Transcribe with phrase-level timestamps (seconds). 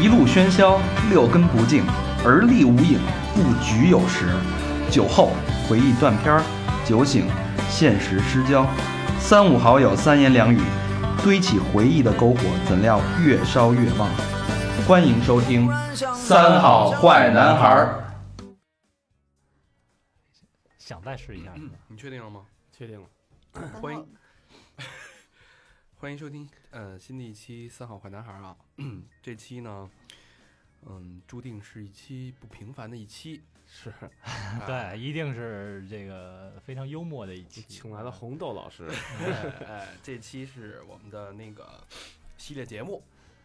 [0.00, 1.84] 一路喧嚣，六根不净，
[2.24, 2.98] 而立无影，
[3.34, 4.28] 不局有时。
[4.90, 5.30] 酒后
[5.68, 6.42] 回忆断片儿，
[6.84, 7.26] 酒醒
[7.68, 8.66] 现实失焦。
[9.18, 10.60] 三五好友三言两语，
[11.22, 14.08] 堆起回忆的篝火，怎料越烧越旺。
[14.86, 15.68] 欢迎收听
[16.14, 18.04] 《三好坏男孩儿》。
[20.78, 21.74] 想再试一下是吧？
[21.86, 22.40] 你确定了吗？
[22.76, 23.06] 确定了，
[23.80, 24.04] 欢迎
[26.02, 28.56] 欢迎收听呃新的一期《三好坏男孩》啊。
[29.22, 29.88] 这期呢，
[30.84, 33.40] 嗯，注定是一期不平凡的一期。
[33.68, 33.88] 是
[34.24, 37.62] 哎 对，一定是这个非常幽默的一期。
[37.68, 38.88] 请来了红豆老师，
[39.22, 41.80] 哎哎，这期是我们的那个
[42.36, 43.00] 系列节目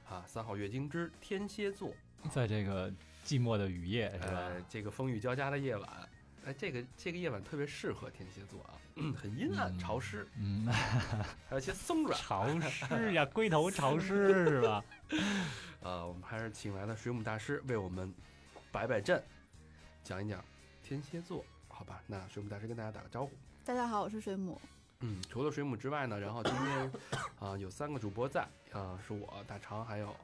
[0.09, 1.93] 啊，《三好月经之天蝎座》
[2.31, 2.89] 在这个
[3.23, 4.33] 寂寞的雨夜是吧？
[4.33, 6.09] 呃，这个风雨交加的夜晚，
[6.47, 12.15] 哎，这个这个夜晚特别适合天蝎座啊，嗯 很阴暗嗯潮湿，嗯，还有一些松软。
[12.17, 14.81] 潮湿呀，龟头潮湿是吧？
[15.83, 18.13] 呃，我们还是请来了水母大师为我们
[18.71, 19.21] 摆摆阵，
[20.05, 20.41] 讲一讲
[20.81, 22.01] 天蝎座，好吧？
[22.07, 23.33] 那水母大师跟大家打个招呼。
[23.65, 24.59] 大家好，我是水母。
[25.01, 26.91] 嗯，除了水母之外呢，然后今天
[27.39, 30.15] 啊、有三个主播在，啊、是我大肠，还有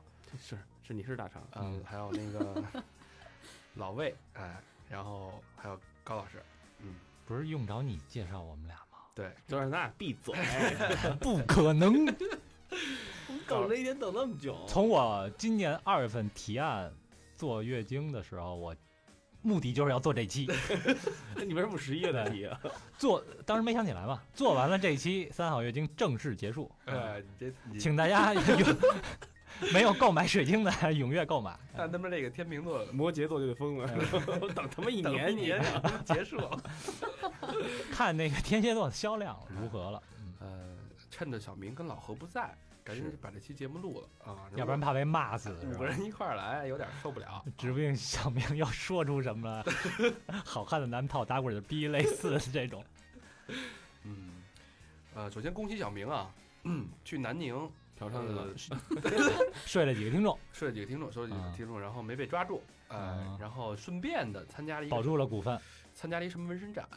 [0.42, 2.64] 是是你是大肠，嗯、还有那个
[3.76, 4.56] 老魏，哎，
[4.90, 6.44] 然后还有高老师，
[6.80, 9.00] 嗯，不是用着你介绍我们俩吗？
[9.16, 10.36] 对，就让咱俩闭嘴，
[11.20, 12.06] 不可能！
[13.48, 16.92] 等了一天等那么久，从我今年二月份提案
[17.36, 18.76] 做月经的时候，我
[19.42, 20.48] 目的就是要做这期，
[21.36, 22.60] 那你为什么不十一月再提啊？
[22.98, 28.42] 做当时没想起来嘛，做完了这期三好月经正式结束，哎，你这你请大家有
[29.74, 31.58] 没有购买水晶的踊跃购买。
[31.76, 33.88] 看他们这个天秤座摩羯座就得疯了，
[34.54, 35.64] 等他妈一年，一年
[36.06, 36.62] 结束了，
[37.92, 40.78] 看那个天蝎座的销量如何了，嗯，呃，
[41.10, 45.56] 趁着小明跟老何不在，赶紧把这期节目录了啊，要不然怕被骂死。
[45.74, 47.44] 五个人一块儿来有点受不了。
[47.58, 49.64] 指不定小明要说出什么
[50.46, 52.84] 好看的男炮打滚的逼类似的这种。
[54.04, 54.30] 嗯，
[55.16, 56.30] 呃，首先恭喜小明啊，
[57.04, 58.48] 去南宁嫖娼去了
[59.04, 65.60] 呃， 睡了几个听众，睡了几个听众，睡了几啊个听众，然后没被抓住，呃啊，然后顺便的参加了一个保住了股份。
[65.94, 66.88] 参加了一什么纹身展，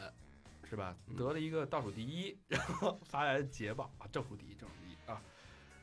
[0.68, 0.96] 是吧？
[1.08, 5.20] 嗯得了一个倒数第一， 然后发来的捷报啊，正数第一，正数第一啊！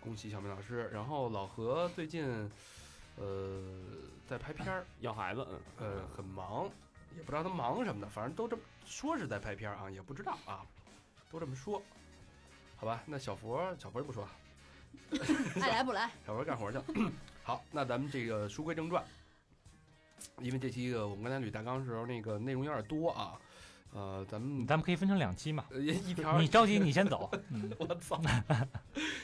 [0.01, 0.89] 恭喜小明老师。
[0.91, 2.49] 然后老何最近
[3.15, 3.61] 呃
[4.27, 5.47] 在拍片儿，要孩子，
[5.77, 6.67] 嗯呃很忙，
[7.15, 10.65] 也不知道他忙什么的，反正都这么说是在拍片儿啊，也不知道啊，
[11.29, 11.81] 都这么说。
[12.75, 14.31] 好吧，那小佛小佛就不说了，
[15.61, 16.09] 爱来不来？
[16.25, 16.77] 小佛干活去。
[17.43, 19.03] 好，那咱们这个书归正传，
[20.39, 23.39] 因为这期个我们刚才捋大纲的时候，那个内容有点多啊，
[23.93, 25.65] 呃，咱们咱们可以分成两期嘛。
[25.69, 27.29] 呃一条你着急，你先走。
[27.51, 28.21] 嗯，我操，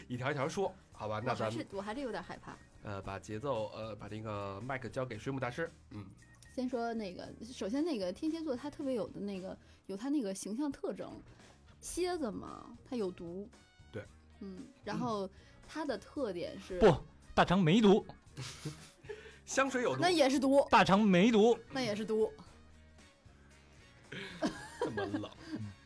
[0.08, 1.22] 一条一条说，好吧？
[1.24, 2.58] 那咱们是我还是有点害怕。
[2.84, 6.06] 呃把节奏呃把这个麦克交给水母大师，嗯
[6.54, 11.22] 先说那个，首先那个天蝎座，它特别有的那个有它那个形象特征，
[11.80, 13.48] 蝎子嘛，它有毒。
[13.94, 14.04] 对。
[14.42, 15.30] 嗯，然后
[15.72, 16.94] 它的特点是不，
[17.36, 18.04] 大肠没毒，
[19.46, 21.58] 香水有毒那，也是毒，大肠没毒。
[21.72, 22.32] 那也是毒。
[24.82, 25.30] 这么冷，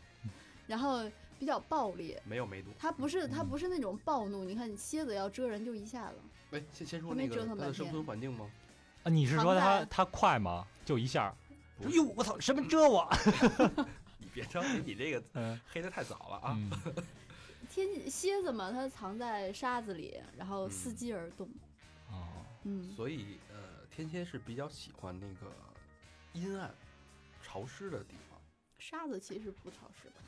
[0.65, 1.03] 然后
[1.37, 2.71] 比较暴烈，没有梅毒。
[2.79, 6.15] 它不是它不是那种暴怒，你看蝎子要蛰人就一下子。
[6.51, 8.49] 哎，先先说还没折那个它的生腾半天存环境吗？
[9.03, 10.65] 啊，你是说藏在他他快吗？
[10.85, 11.35] 就一下？
[11.81, 13.09] 不是哟，我操，什么蛰我？
[14.19, 16.55] 你别着急，你这个嗯黑的太早了啊。
[16.55, 16.69] 嗯，
[17.73, 21.49] 天蝎子嘛，它藏在沙子里，然后嗯伺机而动。
[22.07, 25.51] 哦，嗯，所以呃，天蝎是比较喜欢那个
[26.33, 26.71] 阴暗、
[27.41, 28.39] 潮湿的地方。
[28.77, 30.21] 沙子其实不潮湿吧？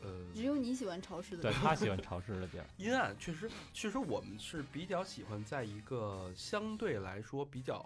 [0.00, 1.66] 呃，只有你喜欢潮湿的对地方。
[1.66, 2.64] 他喜欢潮湿的地儿。
[2.78, 7.84] 阴暗确实，确实我们是比较喜欢在一个相对来说比较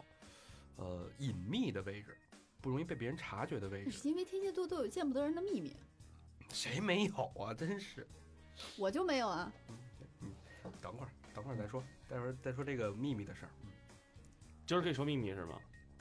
[0.77, 2.17] 呃隐秘的位置，
[2.61, 3.91] 不容易被别人察觉的位置。
[3.91, 5.75] 是因为天蝎座都有见不得人的秘密，
[6.51, 7.53] 谁没有啊？
[7.53, 8.07] 真是。
[8.77, 9.53] 我就没有啊。
[10.21, 10.33] 嗯
[10.81, 13.51] 等会儿，等会儿再说，待会儿再说这个秘密的事儿。
[14.67, 15.59] 今儿可以说秘密是吗？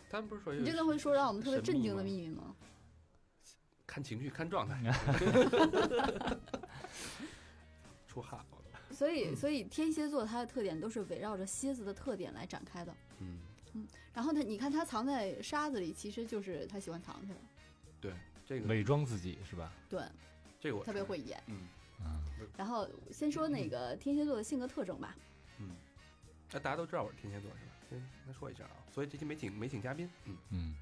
[0.09, 2.55] 咱们不是说有你真的会说让我们特别震惊的秘密吗？
[3.85, 4.81] 看情绪、看状态，
[8.07, 8.45] 出汗了。
[8.91, 12.95] 所以，所以天蝎座它的特点都是围绕着蝎子的特点来展开的。
[13.19, 13.39] 嗯
[13.73, 17.37] 嗯，然后它，你看它藏在沙子里，其实就是它喜欢藏起来。
[17.99, 18.13] 对，
[18.45, 19.73] 这个伪装自己是吧？
[19.89, 20.01] 对，
[20.59, 21.41] 这个我特别会演。
[21.47, 21.67] 嗯嗯，
[22.55, 25.15] 然后先说那个天蝎座的性格特征吧。
[25.59, 25.69] 嗯，
[26.51, 27.71] 那大家都知道我是天蝎座是吧？
[27.89, 30.09] 先先说一下啊，所以这期没请没请嘉宾。
[30.25, 30.75] 嗯，嗯，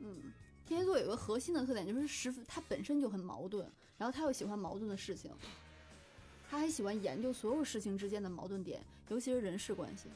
[0.00, 0.32] 嗯，
[0.66, 5.30] 天蝎座有个核心的特点，就是十分他本身就很矛盾，然后他又喜欢矛盾的事情。
[6.48, 10.08] 他还喜欢研究所有事情之间的矛盾点，尤其是人事关系。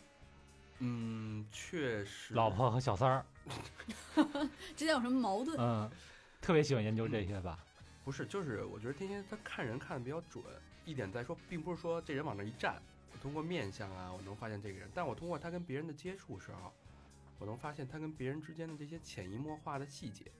[0.78, 3.26] 嗯，确实，老婆和小三儿，
[4.76, 5.58] 之间有什么矛盾？
[5.58, 5.90] 嗯，
[6.40, 7.58] 特别喜欢研究这些吧。
[8.04, 10.42] 不是，就是我觉得天蝎他看人看的比较准，
[10.84, 12.80] 一点在说，并不是说这人往那一站，
[13.12, 16.72] 我通过面相啊，我能发现这个人，但我通过他跟别人的接触时候，
[17.38, 20.30] 我能发现他跟别人之间的这些潜移默化的细节，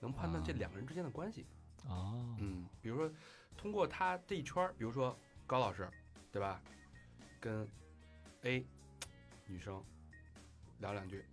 [0.00, 1.46] 能判断这啊两个人之间的关系。
[1.86, 3.10] 哦，嗯，比如说
[3.56, 5.16] 通过他这一圈儿，比如说
[5.46, 5.88] 高老师，
[6.32, 6.60] 对吧？
[7.38, 7.68] 跟
[8.42, 8.66] A
[9.46, 9.82] 女生
[10.80, 11.24] 聊两句，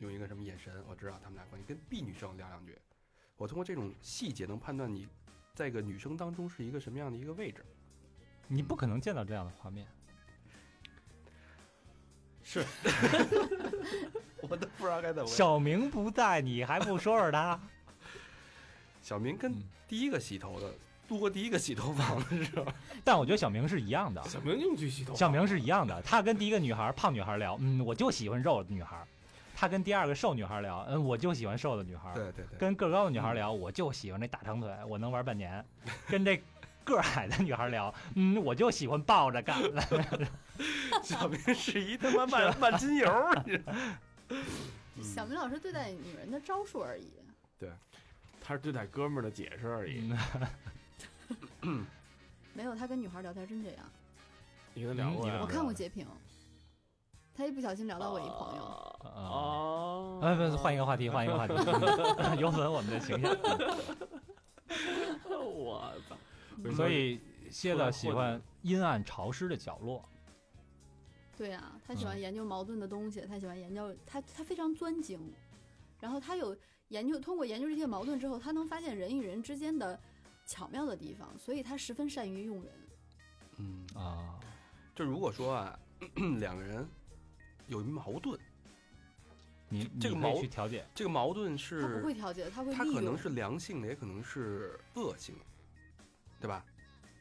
[0.00, 1.66] 用一个什么眼神，我知道他们俩关系。
[1.66, 2.78] 跟 B 女生聊两句，
[3.36, 5.06] 我通过这种细节能判断你
[5.54, 7.64] 在一个女生当中是一个什么样的一个位置。
[8.48, 9.86] 你不可能见到这样的画面。
[12.42, 12.64] 是
[14.40, 15.28] 我都不知道该怎么。
[15.28, 17.60] 小明不在，你还不说说他？
[19.02, 20.72] 小明跟嗯第一个洗头的
[21.08, 22.66] 路过第一个洗头房的时候，
[23.04, 26.00] 但我觉得小明是一样的，小明用去洗头，小明是一样的。
[26.02, 29.04] 他跟第一个女孩胖女孩聊，嗯，我就喜欢肉的女孩；
[29.58, 32.12] 他跟第二个瘦女孩聊，嗯，我就喜欢瘦的女孩。
[32.12, 35.64] 对对对，跟个高的女孩聊，我就喜欢那大长腿，我能玩半年。
[36.06, 36.36] 跟这
[36.84, 39.58] 个儿矮的女孩聊，嗯，我就喜欢抱着干。
[41.02, 43.72] 小明是一他妈万万金油，你知道
[45.02, 47.10] 小明老师对待女人的招数而已。
[47.58, 47.70] 对
[48.38, 50.12] 他是对待哥们儿的解释而已。
[51.62, 51.86] 嗯
[52.52, 53.78] 没有，他跟女孩聊天真这样。
[54.74, 56.06] 你跟他聊过我看过截屏，
[57.36, 58.62] 他一不小心聊到我一朋友，
[59.04, 61.54] 哦，呃，不是，换一个话题，换一个话题，
[62.40, 63.36] 有损我们的形象。
[65.28, 66.16] 我操！
[66.74, 70.02] 所以蝎子喜欢阴暗潮湿的角落。
[71.36, 75.20] 对啊、他喜嗯欢研究矛盾的东西，他喜欢研究他他非常钻精，
[76.00, 76.56] 然后他有
[76.88, 79.98] 研究，通过研究这些矛盾之后，他能发现人与人之间的
[80.46, 82.72] 巧妙的地方，所以他十分善于用人。
[83.58, 84.40] 嗯，啊，
[84.94, 85.78] 就如果说啊，
[86.40, 86.88] 两个人
[87.66, 88.38] 有一矛盾，
[89.68, 90.86] 你你可以这个矛去调解。
[90.94, 92.86] 这个矛盾他是不会调节，他会利用。
[92.86, 95.44] 它可能是良性的，也可能是恶性的，
[96.40, 96.64] 对吧？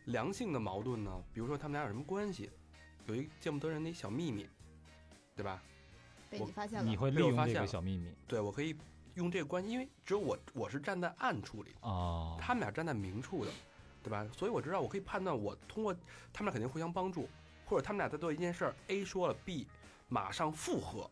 [0.06, 2.52] 良性的矛盾呢，比如说他们俩有什么关系，
[3.08, 4.48] 有一见不得人的一小秘密，
[5.36, 5.64] 对吧？
[6.30, 8.76] 被我你发现了，你会利用这个被我发现了小秘密对我可以
[9.16, 12.38] 用这个关系，因为只有我我是站在暗处里，哦。
[12.40, 13.52] 他们俩站在明处的，
[14.04, 14.28] 对吧？
[14.32, 15.92] 所以我知道我可以判断，我通过
[16.32, 17.28] 他们俩肯定互相帮助，
[17.66, 19.66] 或者他们俩在做一件事儿，A 说了，B
[20.08, 21.10] 马上附和，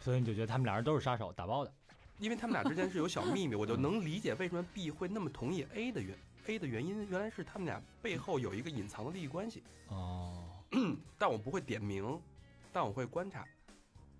[0.00, 1.72] 所以你就觉得他们俩人都是杀手，打包的。
[2.18, 10.42] 因为他们俩之间是有小秘密，我就能理解为什么 B 会那么同意 A 的原 A 的原因，原来是他们俩背后有一个隐藏的利益关系，哦，
[11.16, 12.20] 但我不会点名，
[12.72, 13.46] 但我会观察。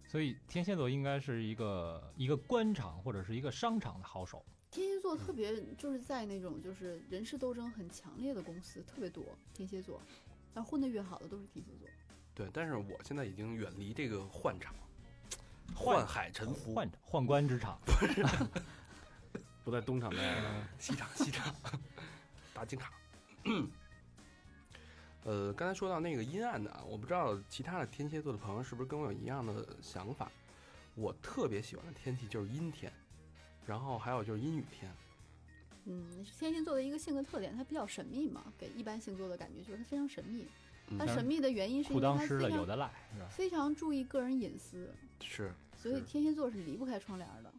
[0.07, 4.45] 所以天蝎座应该是一个一个官场或者是一个商场的好手。
[4.71, 10.01] 天蝎座特别就是在那种就是人事斗争很强烈的公司特别多，天蝎座，
[10.55, 11.89] 但混得越好的都是天蝎座。
[12.39, 14.73] 对，但是我现在已经远离这个幻场，
[15.75, 17.77] 幻宦海沉浮，幻宦官之场。
[19.65, 20.49] 不在东厂待着，
[20.79, 21.53] 西厂西厂，
[22.55, 22.93] 大金卡。
[25.25, 30.31] 呃，刚才说到那个阴暗的啊，我不知道其他的天蝎座的朋友是不是跟我有一样的想法。
[30.95, 32.93] 我特别喜欢的天气就是阴天，
[33.67, 34.89] 然后还有就是阴雨天。
[35.87, 40.47] 嗯，天蝎座的一个性格特点，它比较神秘嘛，给一般星座的感觉就是它非常神秘。
[40.91, 42.91] 嗯它神秘的原因是因为裤裆湿了它非常有的赖，
[43.31, 47.53] 非常注意个人隐私，是所以天蝎座是离不开窗帘的。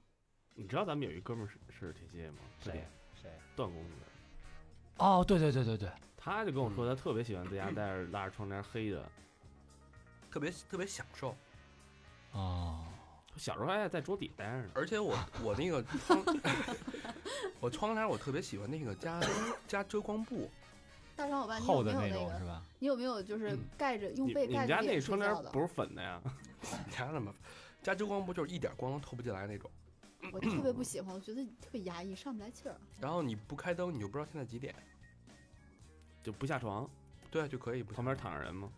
[0.55, 2.38] 你知道咱们有一哥们儿是是天蝎吗？
[2.59, 2.86] 谁？
[3.21, 3.29] 谁？
[3.55, 3.91] 段公子，
[4.98, 9.09] 哦，对对对对对，他就跟我说，他特别喜欢在家待着，拉着窗帘黑的。
[10.31, 11.36] 特别特别享受，
[12.33, 12.86] 哦，
[13.36, 14.69] 小时候还在桌底待着呢。
[14.75, 16.24] 而且我 我那个窗，
[17.59, 19.19] 我窗帘我特别喜欢那个加
[19.67, 20.51] 加遮光布，
[21.20, 22.32] 大张，我爸，你有厚的没有那个？
[22.32, 22.64] 种是吧？
[22.80, 25.60] 你有没有就是嗯盖着用被盖着你们家那窗帘不？
[25.60, 26.22] 是粉的呀？
[26.86, 27.34] 你家那么
[27.84, 29.70] 加遮光不就是一点光都透不进来那种。
[30.32, 32.76] 我特别不喜欢，我觉得特别压抑，上不来气儿。
[33.02, 34.74] 然后你不开灯，你就不知道现在几点。
[36.24, 36.90] 就不下床，
[37.32, 38.70] 对，就可以不旁边躺着人吗？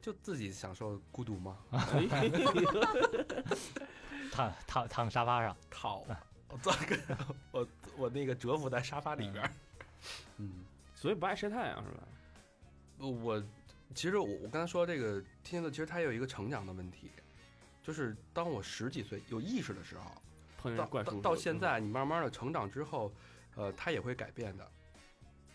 [0.00, 1.56] 就自己享受孤独吗？
[4.30, 6.00] 躺躺躺沙发上，躺，
[6.48, 6.96] 我坐个
[7.50, 9.50] 我我那个蛰伏在沙发里边儿。
[10.36, 10.64] 嗯，
[10.98, 12.02] 所以不爱晒太阳是吧？
[12.98, 13.40] 我
[13.94, 17.12] 其实我我刚才说这个天蝎座，其实它有一个成长的问题，
[17.84, 20.20] 就是当我十几岁有意识的时候，到
[20.58, 23.12] 碰见怪叔叔到到现在，你慢慢的成长之后，
[23.54, 24.68] 呃，它也会改变的。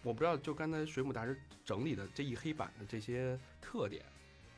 [0.01, 4.01] 我不知道，就刚才水母大师整理的这一黑板的这些特点，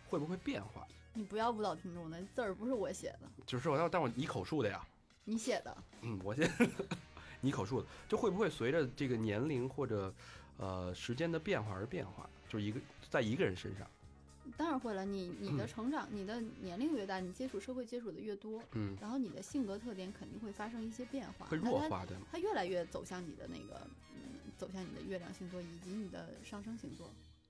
[0.07, 0.85] 会不会变化？
[1.15, 4.85] 你不要误导听众那字儿不是我写的，就是我要，但我你口述的呀。
[5.23, 5.75] 你写的。
[6.01, 6.47] 嗯，我先
[7.41, 10.13] 你口述的，就会不会随着这个年龄或者
[10.57, 13.87] 呃时间的变化而变化，就是一个在一个人身上，
[14.57, 22.27] 当然会了，你你的嗯成长，你的年龄越大，你接触社会接触的越多，嗯，然后你的性格特点肯定会发生一些变化，会弱化对吗？
[22.31, 27.09] 它越来越走向你的那个，嗯，走向你的月亮星座以及你的上升星座。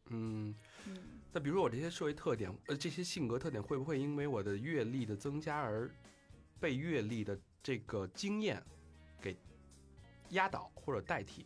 [0.10, 0.54] 嗯，
[0.86, 0.98] 嗯，
[1.34, 5.90] 那比如说我这些社会特点，呃，这些性格特点会不会因为我的阅历的增加而
[6.60, 8.64] 被阅历的这个经验
[9.20, 9.36] 给
[10.30, 11.46] 压倒或者代替？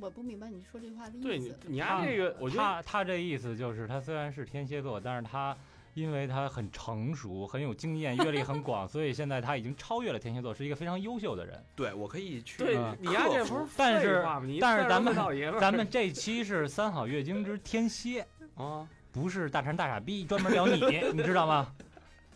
[0.00, 1.22] 我不明白你说这句话的意思。
[1.22, 5.56] 对你你他丫这个，我觉得他他这意思就是，他虽然是天蝎座，但是他
[5.94, 11.62] 因为他很成熟、很有经验、阅历很广，所以现在他已经超越了天蝎座，是一个非常优秀的人。
[11.76, 14.46] 对我可以去对嗯你丫这不是但是废话吗？
[14.46, 15.14] 你但是咱们
[15.60, 20.80] 咱们这期是三好月经之天蝎， 啊，不是大馋大傻逼，专门聊你，
[21.14, 21.72] 你知道吗？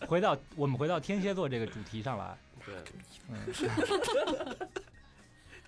[0.06, 2.74] 回到我们回到天蝎座这个主题上来，对，
[3.28, 3.36] 嗯，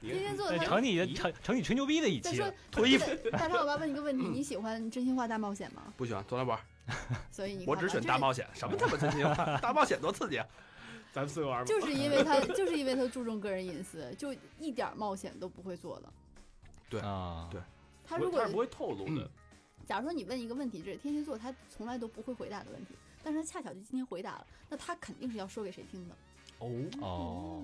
[0.08, 2.52] 天蝎座它这成你成成你吹牛逼的一期了。
[2.70, 5.92] 脱衣服，大超，我要问你个问题： 你喜欢真心话大冒险吗？
[5.96, 6.60] 不喜欢，从来不玩。
[7.30, 9.34] 所以你我只选大冒险，险，什么他妈真心话？
[9.58, 10.46] 大冒险多刺激啊！
[11.12, 11.64] 咱们四个玩吧。
[11.64, 16.12] 就是因为他就是因为他注重个人隐私，就一点冒险都不会做的。
[16.88, 17.60] 对啊，对
[18.04, 19.28] 他如果不是他是不会透露的嗯，
[19.86, 26.14] 假如说你问一个问题，这是天蝎座他从来都不会回答的问题，但是他恰巧就今天回答了，那他肯定是要说给谁听的。
[26.58, 26.68] 哦
[27.00, 27.62] 哦，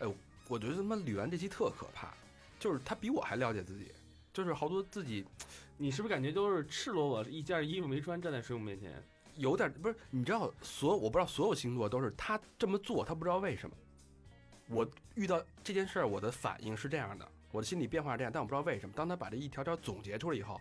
[0.00, 0.14] 嗯，
[0.48, 2.14] 我觉得他妈吕安这期特可怕，
[2.58, 3.92] 就是他比我还了解自己，
[4.32, 5.26] 就是好多自己
[5.76, 9.02] 你是不是感觉都是赤裸裸一件衣服没穿站在水母面前？
[9.36, 13.76] 有点不是，你知道所我不知道所有星座都是他这么做，他不知道为什么。
[14.68, 18.94] 我遇到这件事儿，我的反应是这样的，我的心理变化是这样，但我不知道为什么。
[18.96, 20.60] 当他把这一条条总结出来以后，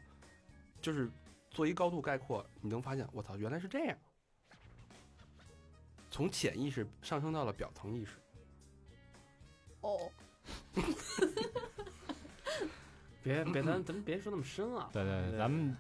[0.82, 1.10] 就是
[1.50, 3.98] 做一高度概括，你能发现，我操，原来是这样。
[6.12, 8.18] 从潜意识上升到了表层意识，
[9.86, 10.12] 哦，
[13.24, 14.90] 别 别，咱咱别说那么深啊。
[14.92, 15.76] 对对对，咱们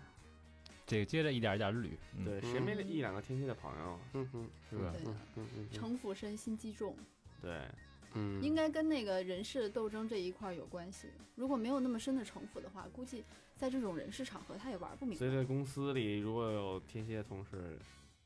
[0.85, 1.89] 这个接着一点一点捋。
[2.15, 4.93] 嗯，对，谁没一两个天蝎的朋友，嗯哼，是吧？
[5.05, 6.95] 嗯嗯嗯城府深，心机重，
[7.41, 7.67] 对，
[8.13, 11.07] 嗯，应该跟那个人事斗争这一块儿有关系。
[11.33, 13.23] 如果没有那么深的城府的话，估计
[13.55, 15.17] 在这种人事场合他也玩不明白。
[15.19, 17.79] 所以在公司里如果有天蝎同事，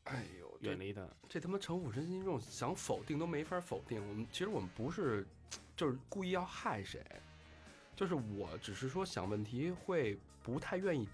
[0.04, 1.08] 哎呦，远离他。
[1.30, 4.06] 这他妈城府深心重，想否定都没法否定。
[4.10, 5.26] 我们其实我们不是，
[5.76, 7.04] 就是故意要害谁，
[7.96, 11.08] 就是我只是说想问题会不太愿意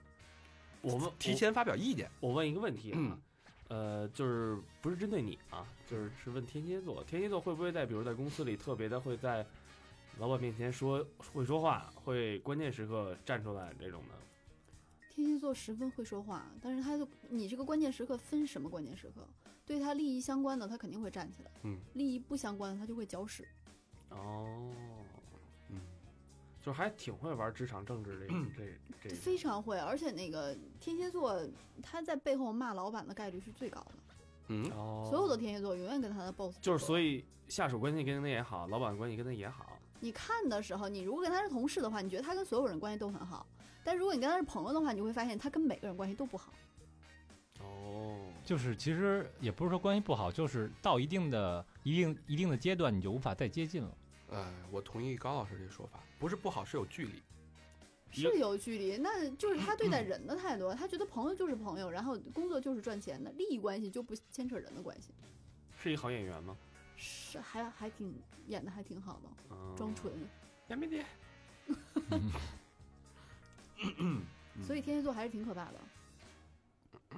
[0.82, 2.10] 我们提前发表意见。
[2.20, 3.22] 我问一个问题啊嗯，
[3.68, 9.46] 呃，就是不是针对你啊，就是是问天蝎座，天蝎座会不会在比如在公司里特别的会在
[10.18, 14.16] 老板面前说会说话，会关键时刻站出来这种的？
[15.10, 19.28] 天蝎座十分会说话，但是他的你这个关键时刻分什么关键时刻？
[19.66, 23.48] 对他利益相关的，他肯定会站起来；嗯利益不相关的，他就会搅屎。
[24.10, 24.72] 哦，
[25.70, 25.80] 嗯，
[26.62, 28.52] 就是还挺会玩职场政治这嗯。
[28.58, 31.40] 这这非常会，而且那个天蝎座
[31.84, 33.92] 他在背后骂老板的概率是最高的。
[34.48, 39.78] 嗯，哦，所有的天蝎座永远跟他的 boss 就是所以以下属关系跟他也好，老板关系跟他也好。
[40.00, 43.46] 你看的时候，你如果跟他是同事的话，你觉得他跟所有人关系都很好；
[43.84, 46.52] 但如果你跟他是朋友的话，你就会发现他跟每个人关系都不好。
[48.46, 53.98] 哦，就是其实也不是说关系不好，就是到一定的一定一定的阶段，你就无法再接近了。
[54.30, 57.24] 呃，我同意高老师这说法，不是不好，是有距离。
[58.12, 60.74] 是有距离，那就是他对待人的态度。
[60.74, 65.12] 他觉得朋友就是朋友，然后工作就是赚钱的，利益关系就不牵扯人的关系。
[65.78, 66.56] 是一好演员吗？
[66.96, 68.16] 是还还挺
[68.48, 70.14] 演的还挺好的，嗯装纯。
[70.70, 71.06] 杨梅姐，
[74.64, 75.74] 所以天蝎座还是挺可怕的。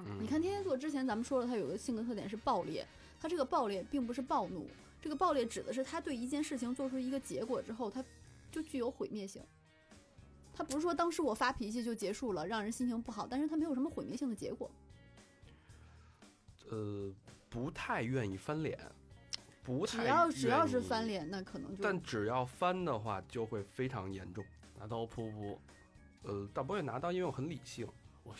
[0.06, 2.86] 嗯你看天蝎座之前咱们说了，他有个性格特点是暴烈，
[3.20, 4.66] 他这个暴烈并不是暴怒，
[5.00, 8.04] 这个暴烈指的是他对一件事情做出一个结果之后，他
[8.50, 9.42] 就具有毁灭性。
[10.52, 14.70] 他不是说当时我发脾气就结束了，让人心情不好，但是他没有什么毁灭性的结果。
[16.70, 17.12] 呃，
[17.48, 18.78] 不太愿意翻脸，
[19.62, 24.44] 不太只要只要是翻，脸，那可能就但只要翻的话就会非常严重。
[24.78, 25.56] 拿刀噗噗。
[26.22, 27.88] 呃，倒不会拿刀，因为我很理性，
[28.28, 28.34] 我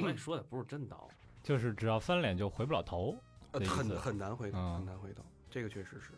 [0.00, 1.08] 说也说的不是真刀，
[1.42, 3.16] 就是只要翻脸就回不了头。
[3.52, 6.12] 很很难回头，嗯很难回头，这个确实是。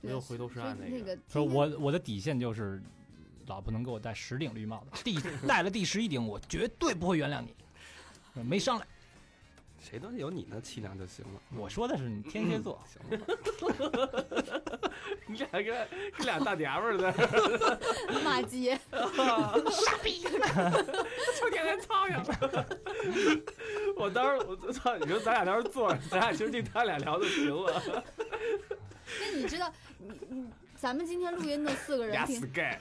[0.00, 2.82] 没有回头是岸那那个个说我我的底线就是，
[3.46, 7.54] 老婆能给我戴十顶绿帽子，第 戴了第十一顶，我绝对不会原谅你。
[8.42, 8.88] 没商量，
[9.82, 11.40] 谁都有你那气量就行了。
[11.58, 13.26] 我说的是你天蝎座，行了，
[15.26, 15.64] 你俩跟
[16.16, 18.78] 跟俩大娘们儿在那儿骂街，
[21.34, 22.14] 秋天连苍蝇。
[23.96, 27.82] 我当时我操，你说咱俩当时坐着，咱俩其实听他俩聊就行了。
[29.20, 30.46] 那你知道，你你
[30.76, 32.78] 咱们今天录音的四个人俩 sky，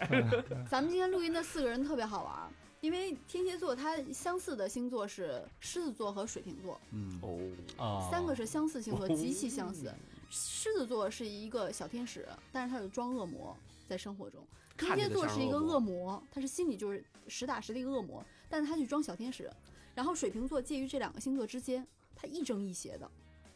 [0.69, 2.47] 咱们今天录音的四个人特别好玩儿，
[2.81, 7.39] 因为天蝎座它相似的星座是狮子座和水瓶座，嗯，哦，
[7.77, 9.93] 啊，三个是相似星座，哦极其相似。
[10.29, 13.55] 狮子座是一个小天使，但是他有装恶魔
[13.87, 14.41] 在生活中。
[14.77, 19.49] 天蝎座是一个恶魔他是心里就是实打实的一个恶魔，但是他去装小天使。
[19.93, 21.85] 然后水瓶座介于这两个星座之间，
[22.15, 23.07] 他亦正亦邪的，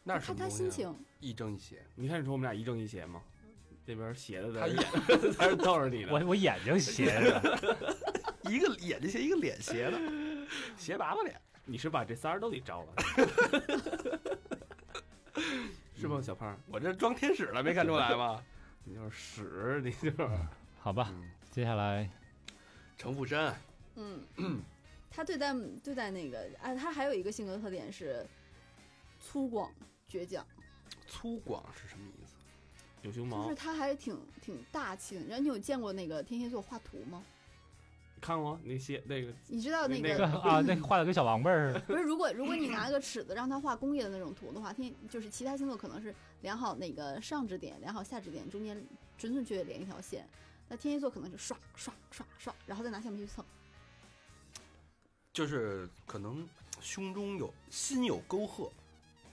[0.04, 0.94] 那是什看他心情。
[1.20, 1.84] 亦正亦邪。
[1.96, 3.24] 你看你说我们俩亦正亦邪吗？
[3.88, 4.78] 这边斜的他在眼
[5.38, 7.60] 他是逗着你的，我我眼睛斜着，
[8.50, 10.00] 一个眼睛斜，一个脸斜的，
[10.78, 12.94] 斜拔子脸，你是把这仨人都给招了，
[15.96, 16.22] 是吗？
[16.22, 18.44] 小胖，我这装天使了，没看出来吗？
[18.84, 20.30] 你就是屎，你就是
[20.80, 22.10] 好吧，嗯，接下来
[22.98, 23.54] 程附身，
[23.96, 24.22] 嗯，
[25.10, 28.26] 他对待对待那个啊，他还有一个性格特点是
[29.20, 29.70] 粗犷
[30.10, 30.46] 倔强，
[31.08, 32.36] 粗犷是什么意思？
[33.02, 35.22] 有胸毛就是，他还挺挺大气的。
[35.26, 37.24] 然后你有见过那个天蝎座画图吗？
[38.26, 48.76] 看过那些那个你知道那那个那个 啊，那画的跟小王八似的，不是，如果如果你拿个尺子让他画工业的那种图的话，天就是其他星座可能是量好那个上指点，量好下指点，中间
[49.16, 50.28] 准准确确连一条线。
[50.68, 53.46] 那天蝎座可能就刷刷刷刷，然后再拿橡皮去蹭。
[55.32, 56.48] 就是可能
[56.82, 58.72] 胸中有心有沟壑，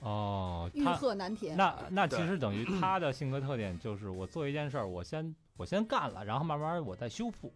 [0.01, 1.57] 哦，欲壑难填。
[1.57, 7.51] 那那其实等于他的性格特点就是我做一件事儿，我先我先干了，然后慢慢我再修复。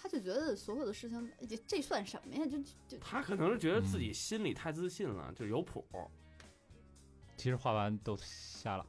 [0.00, 2.46] 他就觉得所有的事情，这这算什么呀？
[2.46, 5.84] 就就他可能是觉得自嗯己心里太自信了，就有谱。
[7.36, 8.86] 其实画完都瞎了。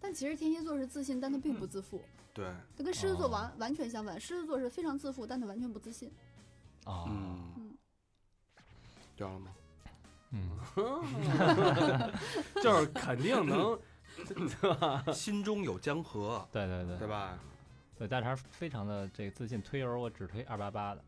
[0.00, 2.00] 但其实天蝎座是自信，但他并不自负。
[2.34, 6.12] 对，他跟狮子座哦完、完全相反，狮子座是非常自负，但他完全不自信。
[6.84, 7.76] 啊，嗯嗯，
[9.16, 9.52] 知道了吗？
[10.32, 10.50] 嗯
[12.62, 13.78] 就是肯定能，
[15.14, 17.38] 心中有江河，对对对对吧？
[17.98, 21.02] 对，大肠非常的这个自信，推油我只推二八八的，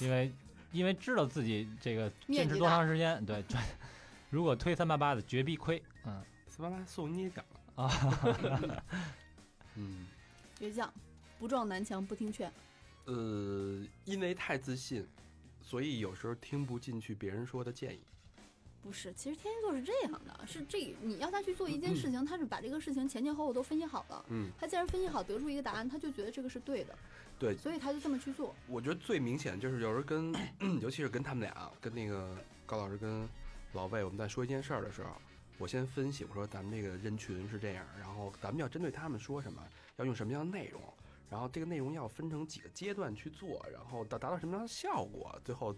[0.00, 0.32] 因为
[0.72, 3.58] 因为知道自己这个坚持多长时间，对，对
[4.28, 7.44] 如果推三八八的绝逼亏，嗯三八八送你奖
[7.76, 8.82] 了，啊，
[9.76, 10.06] 嗯，
[10.58, 10.92] 倔强，
[11.38, 12.52] 不撞南墙不听劝。
[13.06, 15.06] 呃，因为太自信，
[15.62, 18.00] 所以有时候听不进去别人说的建议。
[18.82, 24.24] 不是，其实天蝎座是这样的，是这你要他去做一嗯件事情，他是把这个事情前前后后都分析好了。
[24.28, 26.96] 嗯，他既然分析好，得出一个答案，他就觉得这个是对的，
[27.38, 28.54] 对，所以他就这么去做。
[28.66, 30.32] 我觉得最明显就是有时候跟，
[30.80, 33.28] 尤其是跟他们俩，跟那个高老师跟
[33.72, 35.10] 老魏，我们在说一件事儿的时候，
[35.58, 39.62] 我先分析，我说咱们这个人群是这样，然后咱们要针对他们说什么，
[39.96, 40.80] 要用什么样的内容，
[41.28, 45.74] 然后这个内容要分成几个阶段去做，然后达达到什么样的效果，最后，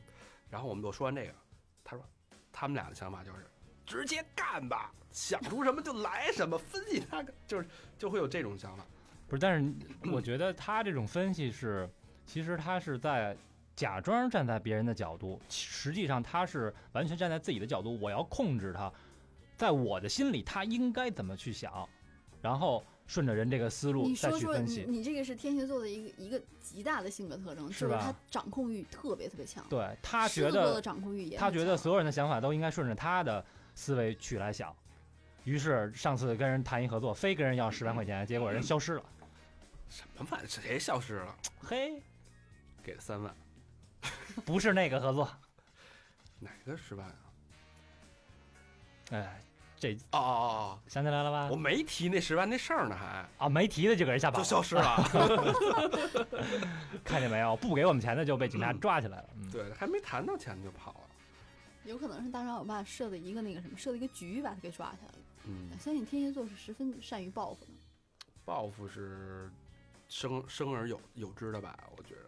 [0.48, 1.34] 然后我们就说完这个，
[1.82, 2.04] 他说
[2.52, 3.46] 他们俩的想法就是
[3.86, 7.66] 直接干吧，想出什么就来什么，分析他就是
[7.98, 8.84] 就会有这种想法。
[9.28, 9.72] 不是，但是
[10.10, 11.88] 我觉得他这种分析是，
[12.26, 13.36] 其实他是在
[13.76, 18.92] 假装站在别人的角度，实际上他是完全站在自己的角度，我要控制他，
[19.56, 21.88] 在我的心里他应该怎么去想，
[22.42, 24.84] 然后顺着人这个思路你再说说你去分析。
[24.88, 29.66] 你这个是天蝎座的一个一个极大的性格特征，是就是吧他掌控欲特别特别强。
[29.68, 33.44] 对他觉得，掌控欲也他觉得所有人的想法都应该顺着他的
[33.74, 34.72] 思维去来想。
[35.42, 39.02] 于是上次跟人谈一合作，非跟人要十万块钱，结果人消失了。
[39.88, 40.46] 什么玩意儿？
[40.46, 41.36] 谁消失了？
[41.60, 42.00] 嘿，
[42.80, 43.34] 给了三万，
[44.44, 45.28] 不是那个合作。
[46.38, 47.16] 哪个十万啊？
[49.10, 49.42] 哎，
[49.80, 51.56] 这哦哦哦想起来了吧哦，我？
[51.56, 54.96] 没提那十万那事儿呢，还啊，没提的就给人吓跑了，就消失了。
[57.02, 57.56] 看见没有？
[57.56, 59.30] 不给我们钱的就被警察抓起来了。
[59.36, 61.00] 嗯，对，还没谈到钱就跑了。
[61.84, 65.14] 有可能是大张老爸设的一个那个什么，设的一个局把他给抓起来了。
[65.46, 67.72] 嗯，相信天蝎座是十分善于报复的。
[68.44, 69.50] 报复是
[70.08, 71.78] 生生而有有之的吧？
[71.96, 72.20] 我觉得。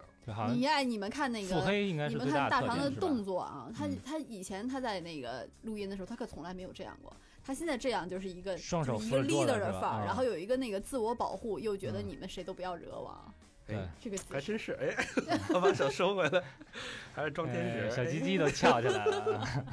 [0.55, 7.13] 你爱你们看那个，黑应该是你们看大长的动作啊，他嗯他以前他在那个录音的时候，他可从来没有这样过。
[7.45, 13.35] 他现在这样就是一个双手就是 leader 的范儿，然后有一个那个自我保护，又觉得嗯你们谁都不要惹我啊。
[13.67, 14.95] 对哎，这个还真是哎，
[15.55, 16.43] 我把手收回来，
[17.15, 17.97] 还是装天哎使。
[17.97, 19.65] 小鸡鸡都翘起来了啊。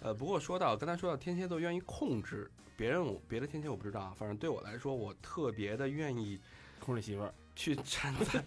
[0.00, 6.40] 呃，不过说到刚才说到天蝎座愿意控制别人，我别的天蝎我不知道啊，反正对我来说，我特别的愿意
[6.78, 8.42] 控制媳妇儿，去站在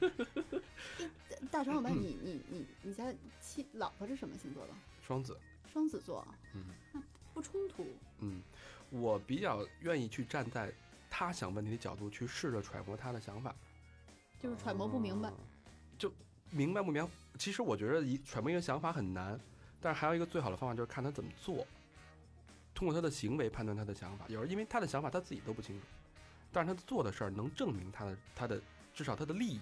[1.52, 3.06] 大长老爸， 嗯你你你你家
[3.40, 4.74] 妻老婆是什么星座的？
[5.06, 5.38] 双子。
[5.72, 6.66] 双子座，嗯
[7.34, 7.86] 不冲突。
[8.20, 8.42] 嗯，
[8.90, 10.72] 我比较愿意去站在
[11.10, 13.54] 他想问题的角度去试着揣摩他的想法。
[14.40, 15.32] 就是揣摩不明白。
[15.98, 16.12] 就
[16.50, 17.12] 明白不明白？
[17.40, 19.40] 其实我觉得一揣摩一个想法很难，
[19.82, 21.66] 但是还有一个最好的方法就是看他怎么做，
[22.76, 24.26] 通过他的行为判断他的想法。
[24.28, 25.86] 有时候因为他的想法他自己都不清楚，
[26.52, 28.62] 但是他做的事儿能证明他的他的
[28.94, 29.60] 至少他的利益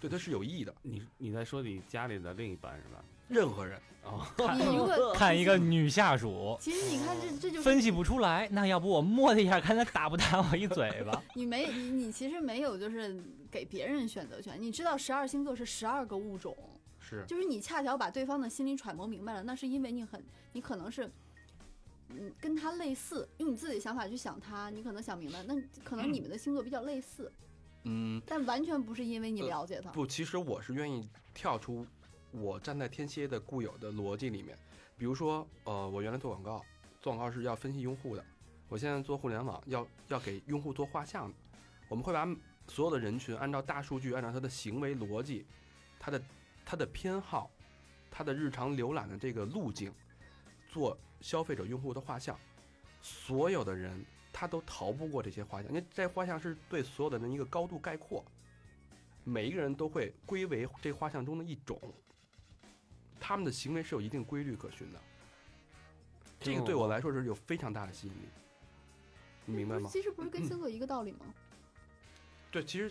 [0.00, 0.74] 对他是有意义的。
[0.82, 3.04] 你你在说你家里的另一半是吧？
[3.30, 4.26] 任何人哦，
[4.58, 11.22] 你如果看一个 女下属，其实你看这这就是分析不出来，那要不我摸他一下，看他打不打我一嘴巴？
[11.34, 14.60] 你没你你其实没有就是给别人选择权。
[14.60, 16.56] 你知道十二星座是十二个物种，
[16.98, 21.10] 是就是你恰巧把对方的心理揣摩明白了，那是因为你很你可能是。
[22.12, 27.30] 嗯，跟他类似，用你自己的想法去想他，你可能想明白，那可能你们的星座比较类似，
[27.84, 29.90] 嗯但完全不是因为你呃了解他。
[29.92, 31.86] 不，其实我是愿意跳出
[32.32, 34.56] 我站在天蝎的固有的逻辑里面，
[34.96, 36.64] 比如说呃，我原来做广告，
[37.00, 38.24] 做广告是要分析用户的，
[38.68, 41.34] 我现在做互联网要要给用户做画像的，
[41.88, 42.26] 我们会把
[42.68, 45.44] 所有的人群按照大数据，按照他的行为逻辑，
[45.98, 46.22] 他的
[46.64, 47.50] 他的偏好，
[48.10, 49.92] 他的日常浏览的这个路径，
[50.68, 52.38] 做消费者用户的画像，
[53.02, 58.24] 所有的人他都逃不过这些画像，因为这画像是对所有的人一个高度概括，
[59.24, 61.76] 每一个人都会归为这画像中的一种，
[63.20, 64.98] 他们的行为是有一定规律可循的，
[66.40, 68.28] 这个对我来说是有非常大的吸引力，
[69.44, 69.88] 你明白吗？
[69.92, 71.18] 其实不是跟星座一个道理吗？
[72.50, 72.90] 对，其实，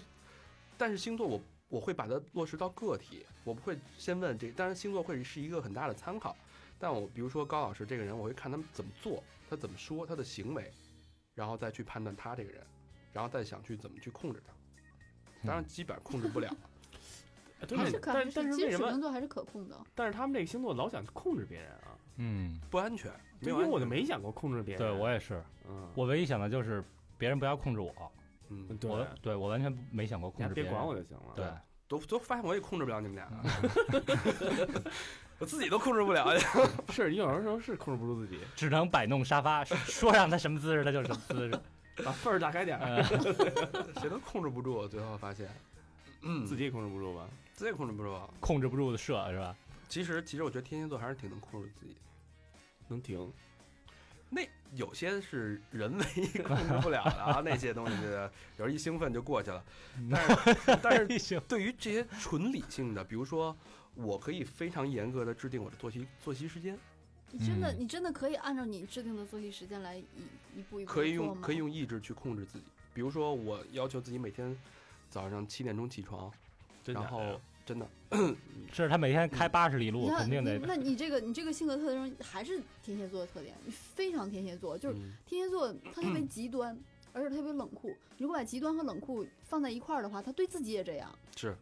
[0.78, 6.38] 但是星座我我会把它落实到个体，我不会先问这，当然星座会是一个很大的参考，
[6.78, 10.72] 但我比如说高老师这个人，我会看他们怎么做，他怎么说，他的行为，
[11.34, 12.65] 然后再去判断他这个人，
[13.12, 14.54] 然后再想去怎么去控制他。
[15.46, 16.56] 当然，基本上控制不了。
[17.62, 18.89] 哎对是可但但是其实水为什么？
[18.91, 19.78] 瓶座还是可控的。
[19.93, 24.80] 但是他们这个星座老想控制别人啊，嗯，不安全，没因为我就没想过控制别人。
[24.84, 26.84] 对我也是，嗯，我唯一想的就是
[27.17, 27.93] 别人不要控制我，
[28.50, 30.74] 嗯，对，我对我完全没想过控制别人。
[30.74, 31.34] 管我就行了。
[31.36, 31.45] 对，
[31.88, 33.30] 都都发现我也控制不了你们俩
[35.39, 36.28] 我自己都控制不了。
[36.91, 41.60] 是你有的时候是控制不住自己，只能摆弄沙发，说让他什么姿势他就什么姿势。
[42.04, 43.04] 把缝儿打开点儿，
[43.74, 45.50] 嗯谁都控制不住，最后发现，
[46.22, 47.28] 嗯，自己也控制不住吧？
[47.60, 48.17] 自己也控制不住。
[48.39, 49.54] 控制不住的射是吧？
[49.89, 51.93] 其实，其实我觉得天蝎座还是挺能控制自己。
[52.88, 53.30] 能停？
[54.30, 56.06] 那有些是人为
[56.41, 58.10] 控制不了的啊， 那些东西有
[58.56, 59.62] 时候一兴奋就过去了。
[60.10, 63.54] 但是， 但是，对于这些纯理性的，比如说，
[63.93, 66.80] 我可以非常严格的制定我的作息作息时间，
[67.32, 70.06] 你真的嗯你真的可以按照你制定的作息时间来一
[70.56, 72.63] 一步一步可以用可以用意志去控制自己。
[72.93, 74.58] 比如说，我要求自己每天
[75.10, 76.32] 早上七点钟起床，
[76.86, 77.88] 然后真的。
[78.73, 85.13] 是他每天开八十里路，肯定得那你这个你这个性格特征还是天蝎座的特点，你非常天蝎座，就是嗯。
[85.27, 86.75] 天蝎座他特别极端，
[87.13, 87.95] 而且特别冷酷。
[88.17, 91.55] 如果把极端和冷酷放在一块儿的话，他对自己也这样，是。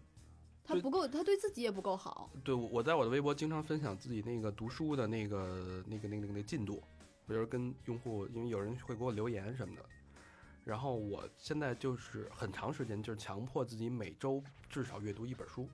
[0.64, 2.30] 他不够，他对自己也不够好。
[2.42, 6.82] 对，我我在我的微博经常分享自己那个读书的那个那个那个那个进度，
[7.26, 9.86] 比如跟用户，因为有人会给我留言什么的，
[10.66, 15.70] 然后我现在就是很长时间就是强迫自己每周至少阅读一本书，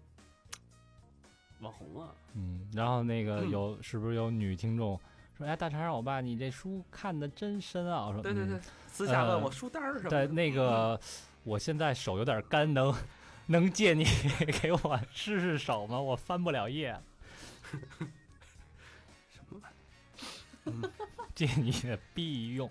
[1.63, 4.99] 网红啊，嗯，然后那个嗯有是不是有女听众
[5.37, 8.07] 说，哎，大肠欧巴，你这书看的真深啊？
[8.07, 10.99] 我说，对对对嗯，私下问呃我书单儿什么对，那个
[11.43, 12.93] 我现在手有点干，能
[13.47, 14.03] 能借你
[14.61, 15.99] 给我试试手吗？
[15.99, 16.99] 我翻不了页，
[19.31, 20.91] 什么玩意儿？
[21.33, 22.69] 借你的必用。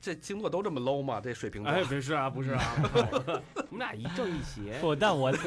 [0.00, 1.20] 这星座都这么 low 吗？
[1.22, 2.62] 这水瓶座，哎，不是啊，不是啊，
[3.70, 4.78] 我们俩一正一邪。
[4.80, 5.32] 不，但我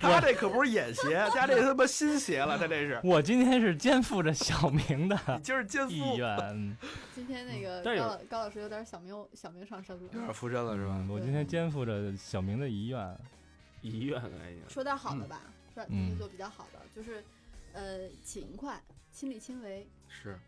[0.00, 3.00] 他这可不是眼邪，他这他妈心邪了，他这是。
[3.04, 6.76] 我今天是肩负着小明的你今儿奸意夫，愿，嗯
[7.14, 10.20] 今天那个高老高老师有点小明小明上身了有。
[10.20, 10.94] 点附身了是吧？
[10.98, 13.16] 嗯我今天肩负着小明的遗愿。
[13.82, 14.62] 遗愿了已经。
[14.68, 15.42] 说点好的吧，
[15.74, 17.22] 说点天蝎嗯座比较好的，就是
[17.74, 18.80] 呃勤快、
[19.12, 19.86] 亲力亲为。
[20.08, 20.38] 是，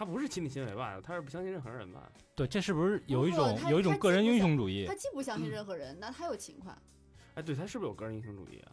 [0.00, 0.98] 他不是亲力亲为吧？
[1.04, 2.10] 他是不相信任何人吧？
[2.34, 4.94] 对，这是不是有一种有一种个人英雄主义他？
[4.94, 6.74] 既不相信任何人，那他有情况。
[7.34, 8.72] 哎，对他是不是有个人英雄主义啊？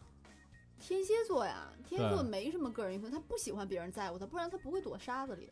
[0.80, 5.50] 天蝎座呀，天蝎座没什么个人英雄，他不喜欢别人在乎他，不然他不会躲沙子里。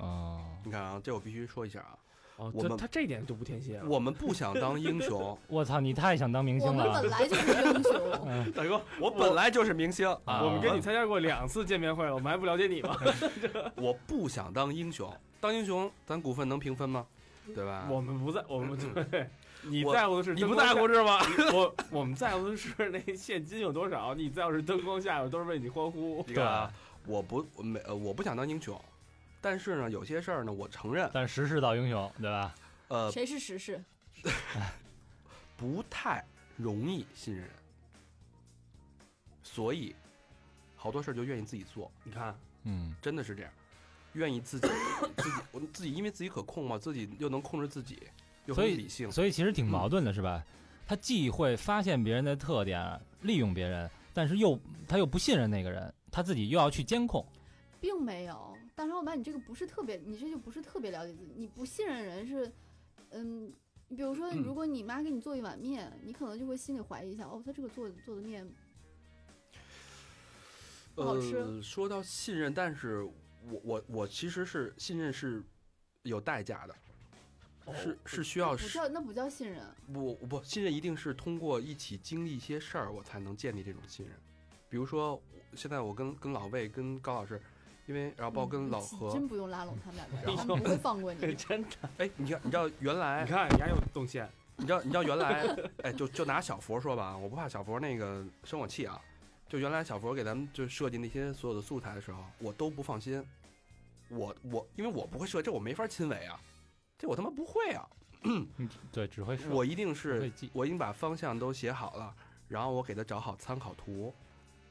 [0.00, 1.96] 哦，你看啊，这我必须说一下啊，
[2.42, 3.84] 哦，我们他他这一点就不天蝎了。
[3.88, 7.10] 我们不想当英雄， 我操，你太想当明我们星了本。
[7.10, 7.92] 来就是英雄，
[8.26, 12.96] 嗯，大哥，我本来就是明星啊我们跟你参加过两次见面会了，我们还不了解你吗？
[13.76, 17.06] 我不想当英雄，当英雄咱股份能平分吗？
[17.54, 17.86] 对吧？
[17.90, 18.78] 我们不在，我们
[19.10, 19.28] 对，
[19.62, 21.18] 你我在乎的是你不在乎是吗？
[21.52, 26.22] 我我们在乎的是那现金有多少，你在乎是灯光下有多少为你欢呼。
[26.26, 26.72] 对吧啊，
[27.04, 28.80] 我不没呃我不想当英雄，
[29.42, 32.54] 但是呢，有些事儿呢，我承认，但时势造英雄，对吧？
[32.88, 33.82] 呃，谁是时势？
[35.58, 36.24] 不太
[36.56, 37.52] 容易信任人，
[39.42, 39.94] 所以
[40.76, 43.52] 好多事儿就愿意自己做，你看，嗯，真的是这样。
[44.14, 44.68] 愿意自己
[45.16, 48.02] 自己我自己因为自己可控嘛，自己又能控制自己，
[48.46, 49.10] 又很所以理性。
[49.10, 50.44] 所以其实挺矛盾的，是吧？
[50.86, 57.24] 他既会发现别人的特点，利用别人，但是又他又不信任那个人，他自己又要去监控。
[57.80, 61.34] 并没有，大长老板，你这个不是特别，你这就不是特别了解自己。
[61.36, 62.50] 你不信任人是，
[63.10, 63.52] 嗯，
[63.88, 68.48] 比如说，如果你妈给你做一碗面，你可能就会心里怀疑一下，哦，他这个做做的面
[70.94, 75.42] 不好吃呃，说到信任，但是我我我其实是信任是
[76.02, 76.74] 有代价的，
[77.74, 79.66] 是是需要不叫那不叫信任。
[79.92, 84.14] 不不信任一定是通过一起经历一些事儿，我才能建立这种信任。
[84.68, 85.22] 比如说，
[85.54, 87.40] 现在我跟跟老魏、跟高老师，
[87.86, 91.20] 因为然后包括跟老何，真不用拉拢他们两个然人， 他后们不会放过你。
[91.34, 91.68] 真的，
[91.98, 99.00] 哎，你看，你知道原来你看你还有动线，你知道，你知道原来，哎，就就拿小佛说吧，我不怕小佛那个生我气啊。
[99.48, 103.22] 就原来小佛给咱们就设计那些所有的素材的时候，我都不放心。
[104.08, 106.40] 我我因为我不会设计，这我没法亲为啊，
[106.96, 107.86] 这我他妈不会啊。
[108.92, 112.14] 对，只会我一定是我已经把方向都写好了，
[112.48, 114.14] 然后我给他找好参考图，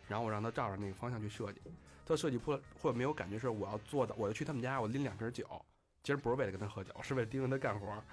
[0.07, 1.59] 然后我让他照着那个方向去设计。
[2.11, 5.45] 他设计出来或者没有感觉是我要做的，我就去他们家，我拎两瓶酒，
[6.03, 8.03] 其实不是为了跟他喝酒，是为了盯着他干活儿。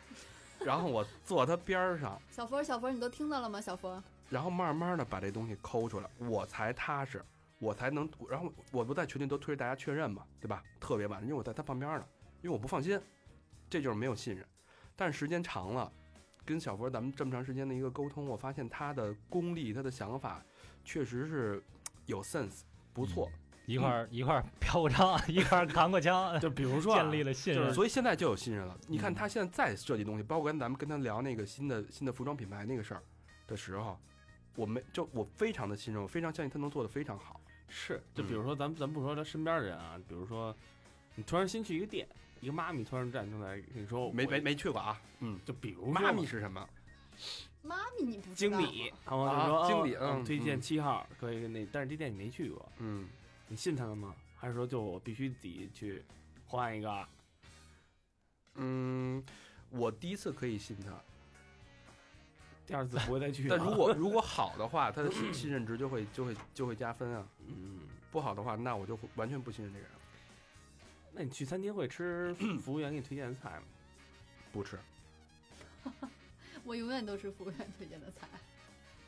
[0.64, 3.60] 然后我坐他边儿上，小佛，小佛，你都听到了吗？
[3.60, 7.24] 小佛，然后慢慢的把这东西抠出来，我才踏实，
[7.60, 10.62] 我才能，然后我不在群里都推着大家确认嘛，对吧？
[10.80, 12.06] 特别晚，因为我在他旁边呢，
[12.42, 13.00] 因为我不放心，
[13.70, 14.44] 这就是没有信任。
[14.96, 15.92] 但是时间长了，
[16.44, 20.44] 跟小佛咱们这么长时间的一个沟通，我发现他的功力，他的想法
[20.84, 21.62] 确实是
[22.06, 23.30] 有 sense，不错。
[23.68, 27.72] 一块儿一块儿 飘过章，一块儿扛过枪，就比如说 啊建立了信任。
[27.74, 28.74] 所以现在就有信任了。
[28.88, 33.02] 你看嗯他现在在设计东西，包括跟咱们跟他聊那个新的新的服装品牌那个事儿
[33.46, 33.98] 的时候，
[34.56, 37.38] 我没就我非常的信任，我非常相信他能做的非常好。
[37.68, 40.56] 是，就比如说咱们咱不说他身边的人啊，比如说
[41.16, 42.08] 你突然新去一个店，
[42.40, 46.66] 一个妈咪突然站出来跟你说，我没没，没去过啊，嗯，就比如妈咪是什么？
[47.62, 53.06] 妈咪你不知道经理，然后啊就说经理哦嗯推荐嗯七号可以，那但是这店你没去过，嗯，
[53.48, 54.14] 你信他了吗？
[54.36, 56.04] 还是说就我必须自己去
[56.46, 57.08] 换一个？
[58.54, 59.24] 嗯，
[59.70, 60.92] 我第一次可以信他，
[62.66, 63.56] 第二次不会再去了。
[63.56, 67.26] 但如果如果好的话，他的信 信任值就会就会就会加分啊。
[67.46, 67.80] 嗯，
[68.12, 69.94] 不好的话，那我就会完全不信任这个人，
[71.12, 73.62] 那你去餐厅会吃 服务员给你推荐的菜吗？
[74.52, 74.78] 不吃，
[76.64, 78.28] 我永远都吃服务员推荐的菜，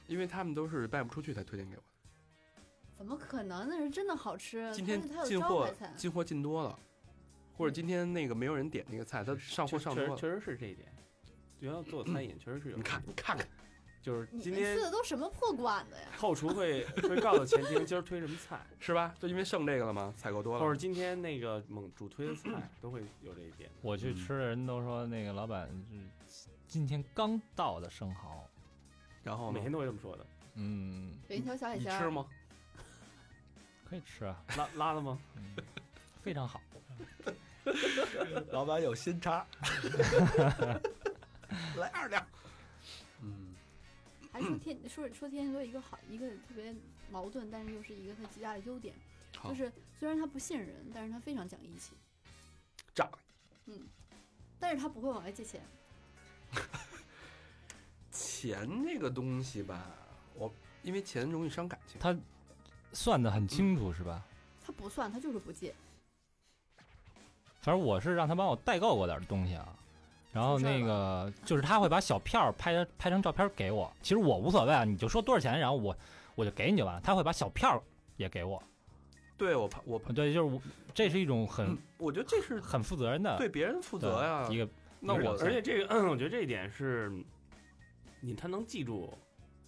[0.06, 1.82] 因为他们都是卖不出去才推荐给我。
[3.00, 3.66] 怎么可能？
[3.66, 4.70] 那是真的好吃。
[4.74, 6.78] 今天进货进货进多了，
[7.56, 10.16] 或者今天那个没有人点那个菜，他上货上多了。
[10.16, 10.86] 确实是这一点。
[11.60, 13.48] 原来做餐饮确实是有，你看，你看看，
[14.02, 16.08] 就是今天们吃的都什么破馆子呀？
[16.18, 19.14] 后厨会会告诉前厅今儿推什么菜， 是吧？
[19.18, 20.12] 就因为剩这个了吗？
[20.14, 20.76] 采购多了或者。
[20.76, 23.70] 今天那个猛主推的菜都会有这一点。
[23.80, 25.66] 我去吃的人都说那个老板
[26.28, 28.46] 是今天刚到的生蚝，
[29.22, 29.62] 然后每？
[29.62, 30.26] 天都会这么说的。
[30.56, 32.26] 嗯，有一条小海鲜吃吗？
[33.90, 35.18] 可以吃啊，拉拉了吗？
[35.34, 35.56] 嗯，
[36.22, 36.62] 非常好。
[38.52, 39.44] 老板有新叉，
[41.76, 42.24] 来二两。
[43.20, 43.52] 嗯，
[44.32, 46.72] 还说天说说天蝎座一个好一个特别
[47.10, 48.94] 矛盾，但是又是一个他极大的优点，
[49.42, 51.94] 就是虽然他不信任人，但是他非常讲义气，
[52.94, 53.10] 仗
[53.66, 53.88] 嗯，
[54.60, 55.60] 但是他不会往外借钱，
[58.12, 59.84] 钱这个东西吧，
[60.34, 62.00] 我因为钱容易伤感情。
[62.00, 62.16] 他
[62.92, 64.22] 算的很清楚是吧？
[64.64, 65.74] 他不算，他就是不借，
[67.60, 69.68] 反正我是让他帮我代购过点东西啊，
[70.32, 75.96] 然后那个就是他会把小票儿拍拍成照片给我，其实我无所谓啊，你就说多少钱，然后我
[76.34, 77.00] 我就给你就完了。
[77.00, 77.82] 他会把小票
[78.16, 78.62] 也给我，
[79.36, 80.60] 对我怕我怕，对，就是我
[80.94, 84.46] 这是一种很我觉得这是很负责任的对别人负责呀。
[84.50, 84.68] 一个
[85.00, 87.10] 那我而且这个，嗯， 我觉得这一点是，
[88.20, 89.12] 你他能记住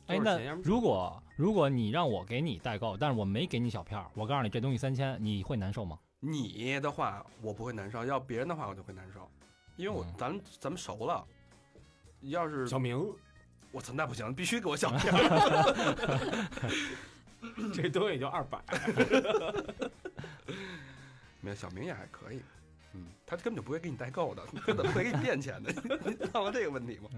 [0.08, 5.98] 哎，那如果如果你让我给你代购，但是我没给你小票，我告诉你这东西三千，你会难受吗？
[6.20, 9.28] 你的话我不会难受，要别人的话我就会难受，
[9.76, 11.24] 因为我嗯咱们咱们熟了。
[12.22, 13.12] 要是小明
[13.72, 15.12] 我操，那不行，必须给我小票。
[17.74, 18.62] 这东西也就二百，
[21.40, 22.40] 没有小明也还可以，
[22.94, 25.68] 嗯，他根本就不会给你代购的，他怎么会给你垫钱呢？
[26.06, 27.08] 你想过这个问题吗？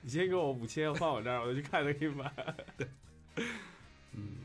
[0.00, 2.32] 你先给我五千，放我这儿，我就去看他给你买。
[4.12, 4.36] 嗯，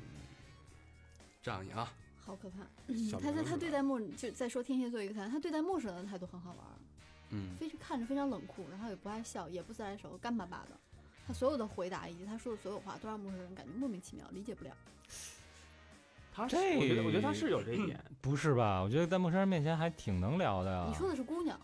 [1.41, 2.59] 仗义啊，好可怕。
[3.09, 6.75] 小他在他对待陌就再说天蝎座一个态度，他对待陌生人的态度很好玩儿，
[7.29, 10.77] 嗯，非常看着非常冷酷，然后也不爱笑，也不自来熟，干巴巴的。
[11.25, 14.71] 他所有的回答以及他说的所有话，都让陌生人感觉莫名其妙，理解不了。
[16.35, 18.81] 他是这我觉得我觉得他是有这一点， 不是吧？
[18.81, 20.85] 我觉得在陌生人面前还挺能聊的呀。
[20.89, 21.57] 你说的是姑娘，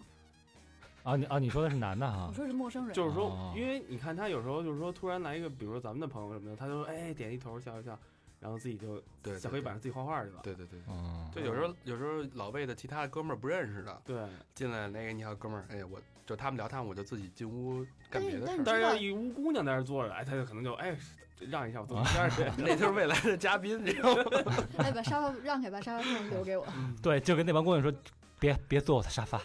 [1.04, 2.34] 啊你啊，你说的是男的哈我？
[2.34, 2.94] 说是陌生人。
[2.94, 7.98] 就是说哦，因为你看他有时候就是说突然来一个，比如说咱们的朋友什么的，他就说哎点一头笑一笑，
[8.40, 10.40] 然后自己就对，小黑板上自己画画去了。
[10.44, 14.18] 对对对，嗯，就有时候有时候老魏的其他的哥们儿不认识的对，
[14.54, 18.64] 进来，那个你好哥们儿，哎，我就他们聊他们，我就自己进屋干但是别的事儿。
[18.66, 20.96] 但是要一屋姑娘在那儿坐着，哎，他就可能就哎
[21.40, 22.44] 让一下，我坐边儿去。
[22.62, 24.24] 那就是未来的嘉宾，你知道吗？
[24.78, 26.66] 哎，把沙发让开，把沙发凳留给我。
[27.02, 27.92] 对，就跟那帮姑娘说，
[28.40, 29.42] 别别坐我的沙发。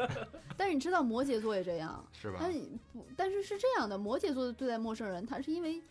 [0.56, 2.48] 但是你知道摩羯座也这样， 是吧他？
[2.92, 5.82] 不，但是是这样的，摩羯座对待陌生人，他是因为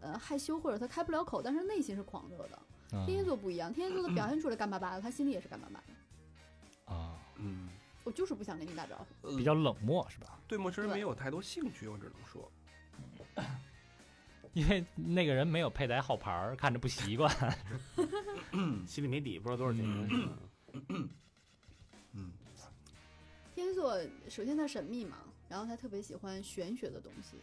[0.00, 2.58] 呃害羞或者他开不了口，但是内心是狂热的。
[2.92, 6.94] 嗯天蝎座不一样，天蝎座的表现出来干巴巴的，他心里也是干巴巴的。
[6.94, 7.68] 啊，嗯，
[8.02, 9.28] 我就是不想跟你打招呼。
[9.28, 10.40] 呃比较冷漠是吧？
[10.48, 12.50] 对陌生人没有太多兴趣，我只能说。
[14.54, 17.30] 因为那个人没有佩戴号牌，看着不习惯。
[18.88, 19.84] 心里没底，不知道多少钱。
[23.58, 25.18] 天蝎座首先他神秘嘛，
[25.48, 27.38] 然后他特别喜欢玄学的东西，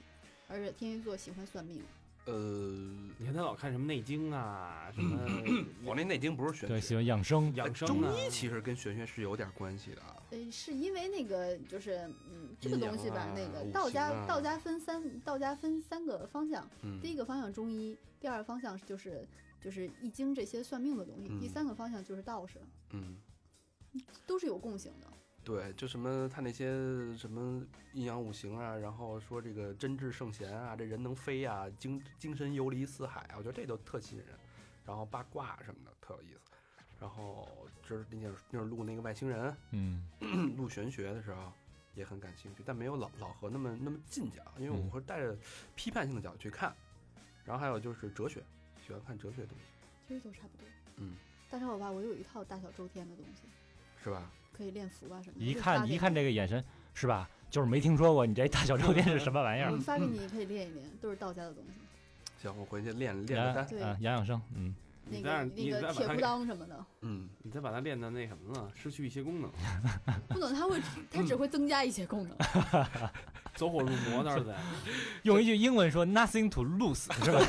[0.48, 1.82] 而且天蝎座喜欢算命。
[2.24, 2.34] 呃，
[3.18, 5.20] 你看他老看什么内经啊， 什么
[5.84, 7.54] 我那内经不是玄对，学，喜欢养生。
[7.56, 10.24] 养生中啊，医其实跟玄学是有点关系的啊。
[10.30, 19.28] 呃，是因为那个就是嗯，这个东西吧，啊那个五道家、啊道家分三道家分三个方向，嗯，第一个方向中医，第二个方向就是
[19.60, 23.18] 就是易经这些算命的东西，第嗯三个方向就是道士，嗯，
[24.26, 25.08] 都是有共性的。
[25.46, 26.66] 对，就什么他那些
[27.16, 34.30] 什么阴阳五行啊，然后说这个真智圣贤啊，这人能飞啊，精精神游离四海啊，我觉得这都特吸引人。
[34.86, 36.52] 然后八卦什么的特有意思。
[37.00, 37.48] 然后
[37.88, 40.08] 就是那会儿那会儿录那个外星人，嗯
[40.58, 41.52] 录玄学的时候
[41.94, 45.38] 也很感兴趣，但没有老老何那么那么近讲，因为嗯我会带着
[45.76, 46.74] 批判性的角度去看。
[47.44, 48.42] 然后还有就是哲学，
[48.88, 49.66] 喜欢看哲学的东西，
[50.08, 50.68] 其实都差不多。
[50.96, 51.16] 嗯，
[51.52, 53.42] 但是我吧，我有一套大小周天的东西，
[54.04, 54.30] 是吧？
[54.56, 55.46] 可以练符吧什么的。
[55.46, 57.30] 一看一看这个眼神是吧？
[57.50, 59.78] 就是没听说过你这大小周天是什么玩意儿我。
[59.78, 61.72] 发给你，可以练一练，都是道家的东西。
[62.42, 63.68] 行，我回去练练养个单。
[63.70, 64.76] 对啊养养生，嗯，
[65.10, 69.50] 那你再让个那你再把它个铁裤裆什么的，嗯，你再把它练的那什么了，失去一些功能，
[70.30, 70.80] 不能，它会
[71.12, 72.38] 它只会增加一些功能。
[73.56, 74.54] 走火入魔那儿在。
[75.24, 77.40] 用一句英文说 “nothing to lose” 是吧？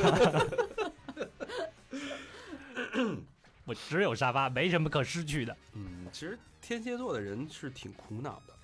[3.64, 5.56] 我只有沙发，没什么可失去的。
[5.72, 5.85] 嗯，
[6.16, 8.54] 其实天蝎座的人是挺苦恼的。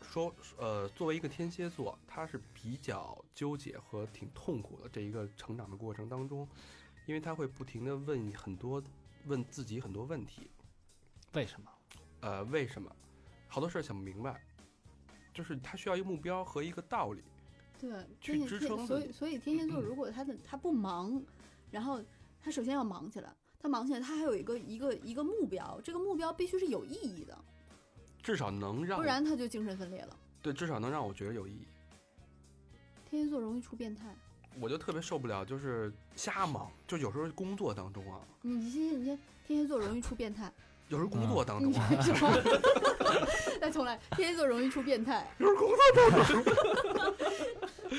[0.00, 6.48] 说，呃，作为一个天蝎座，他是比较纠结和挺痛苦的这一个成长的过程当中，
[7.06, 8.80] 因为他会不停的问很多，
[9.26, 10.52] 问自己很多问题，
[11.32, 11.68] 为什么？
[12.20, 12.94] 呃，为什么？
[13.48, 14.40] 好多事儿想不明白，
[15.34, 17.24] 就是他需要一个目标和一个道理。
[17.80, 21.20] 对，去支撑的所以所以天蝎座如果他的他不忙，
[21.72, 22.00] 然后
[22.40, 27.36] 他首先要忙起来，他忙起来，他还有一个一个一个目标，这个目标必须是有意义的，
[28.22, 30.16] 至少能让不然他就精神分裂了。
[30.40, 31.66] 对，至少能让我觉得有意义。
[33.10, 34.16] 天蝎座容易出变态，
[34.58, 40.50] 我就特别受不了，就是瞎忙，就有时候工作当中啊，你先你先天蝎座容易出变态，
[40.88, 41.70] 有时候工作当中
[43.60, 45.78] 再重来，天蝎座容易出变态，有时候工作
[46.10, 46.42] 当中。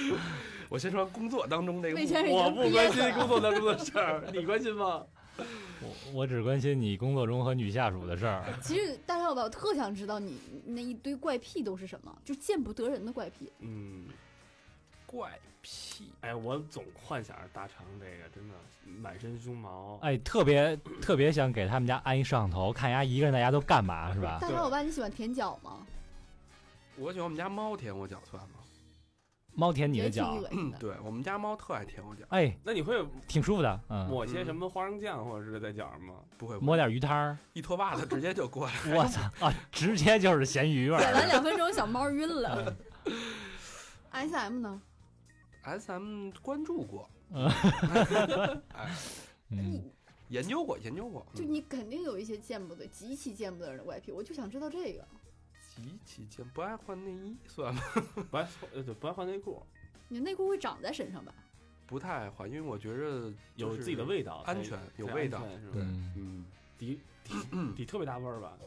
[0.70, 2.00] 我先说工作当中那个
[2.32, 5.06] 我不关心工作当中的事儿，你关心吗？
[5.82, 8.44] 我我只关心你工作中和女下属的事儿。
[8.62, 13.52] 其实大小伙伴，我特想知道你那一堆怪癖都是什么，就见不得人的怪癖。
[13.60, 14.06] 嗯，
[15.06, 16.12] 怪癖。
[16.22, 24.38] 哎，我总幻想着大肠这个真的满身胸毛，哎，特别特别想给他们家安一摄像头，看人家一个人在家都干嘛是吧？
[24.42, 25.86] 大小伙伴，你喜欢舔脚吗？
[26.98, 28.60] 我喜欢我们家猫舔我脚算吗？
[29.54, 30.78] 猫舔你的脚，恶心的。
[30.78, 36.16] 对我们家猫特爱舔我脚，哎，那你会挺舒服的，嗯，抹些什么花生酱或者是在脚上吗？
[36.38, 38.74] 不会抹点鱼汤儿，一脱袜子直接就过来。
[38.96, 41.28] 我操啊，直接就是咸鱼味舔完儿。
[41.32, 42.76] 两分钟，小猫晕了。
[44.12, 44.82] S M 呢
[45.64, 47.48] ？S M 关注过，嗯
[48.74, 48.90] 哎，
[49.50, 49.92] 嗯，你
[50.30, 51.26] 研究过，研究过。
[51.34, 55.06] 嗯就你肯定有一些见不得、极其见不得人的怪癖，我就想知道这个。
[55.76, 57.82] 极其见不爱换内衣算吗？
[58.30, 59.66] 不爱呃对不爱换内裤，
[60.10, 61.34] 你内裤会长在身上吧？
[61.88, 65.74] 不太爱换，因为我觉着有自己的味道，安全有味道安全是吧？
[65.78, 66.46] 嗯，嗯，
[66.78, 67.34] 底底
[67.76, 68.58] 底特别大味儿吧？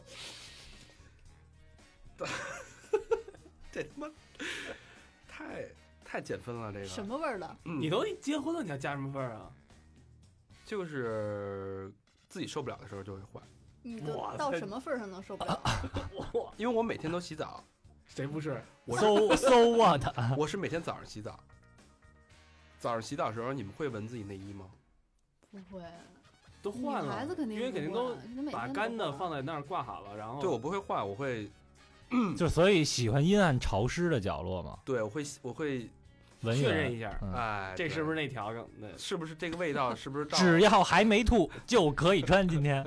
[3.71, 4.09] 这他妈
[5.27, 5.65] 太
[6.03, 7.57] 太减分了，这个什么味儿的？
[7.65, 9.51] 嗯你都结婚了，你还加什么味儿啊？
[10.65, 11.91] 就是
[12.29, 13.43] 自己受不了的时候就会换，
[13.85, 14.01] 你
[14.35, 15.61] 到什么份儿上能受不了？
[16.33, 17.63] 哇，因为我每天都洗澡，
[18.07, 18.59] 谁不是？
[18.85, 20.03] 我是 so so what？
[20.35, 21.39] 我是每天早上洗澡。
[22.79, 24.65] 早上洗澡的时候，你们会闻自己内衣吗？
[25.51, 25.83] 不会，
[26.63, 28.17] 都换了，孩子肯定因为肯定都
[28.51, 31.47] 把干的放在那儿挂好了，然后对我不会换，我会
[32.35, 35.87] 就所以喜欢阴暗潮湿的角落嘛，对我会我会
[36.41, 36.61] 文艺。
[36.61, 38.67] 确认一下，嗯哎，对这是不是那条梗？
[38.79, 39.93] 对，是不是这个味道？
[39.95, 42.47] 是不是 到只要还没吐就可以穿。
[42.47, 42.83] 今天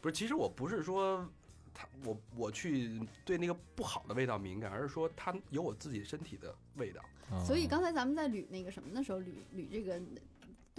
[0.00, 1.28] 不是，其实我不是说
[1.74, 7.02] 他我我去对那个不好的味道敏感，而是说它有我自己身体的味道。
[7.46, 10.00] 所以嗯刚才咱们在捋那个什么的时候，捋捋这个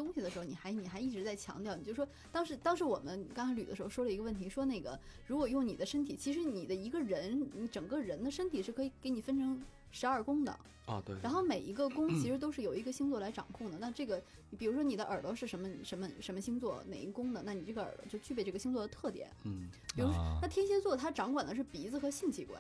[0.02, 10.52] 东西的时候，你还你还一直在强调，你就说当时当时我们刚才捋的时候说了一个问题，说那个如果用你的身体，其实你的一个人，你整个人的身体是可以给你分成十二宫的，
[10.88, 11.16] 啊，对。
[11.22, 13.78] 然后每一个宫其实都是由一个星座来掌控的。
[13.78, 14.20] 那这个，
[14.58, 19.30] 比如说你的耳朵是什么什么什么星座哪一宫的，那你这个耳朵就具备这个星座的特点。
[19.44, 22.60] 嗯，比如说啊那天蝎座它掌管的是鼻子和性器官。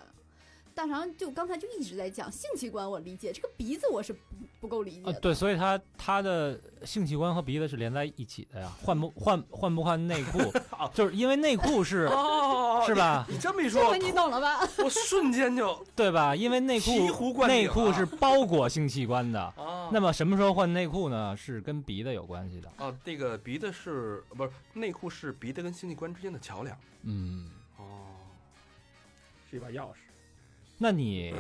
[0.74, 4.20] 大肠就刚才就一直在讲性器官，我理解这个鼻子我是不
[4.62, 8.72] 不够理解的。，呃对，所以他他的性器官和鼻子是连在一起的呀。
[8.82, 10.40] 换不换换不换内裤，
[10.94, 12.96] 就是因为内裤是哦是？
[12.96, 13.26] 吧？
[13.30, 14.60] 你这么一说，你懂了吧？
[14.84, 16.36] 我瞬间就对吧？
[16.36, 19.40] 因为内裤内裤啊是包裹性器官的。
[19.42, 21.36] 啊那么什么时候换内裤呢？
[21.36, 22.72] 是跟鼻子有关系的。
[22.78, 26.78] 哦，那个鼻子是不是内裤是鼻子跟性器官之间的桥梁？
[27.04, 27.84] 嗯，哦，
[29.50, 29.96] 是一把钥匙，
[30.84, 31.32] 那你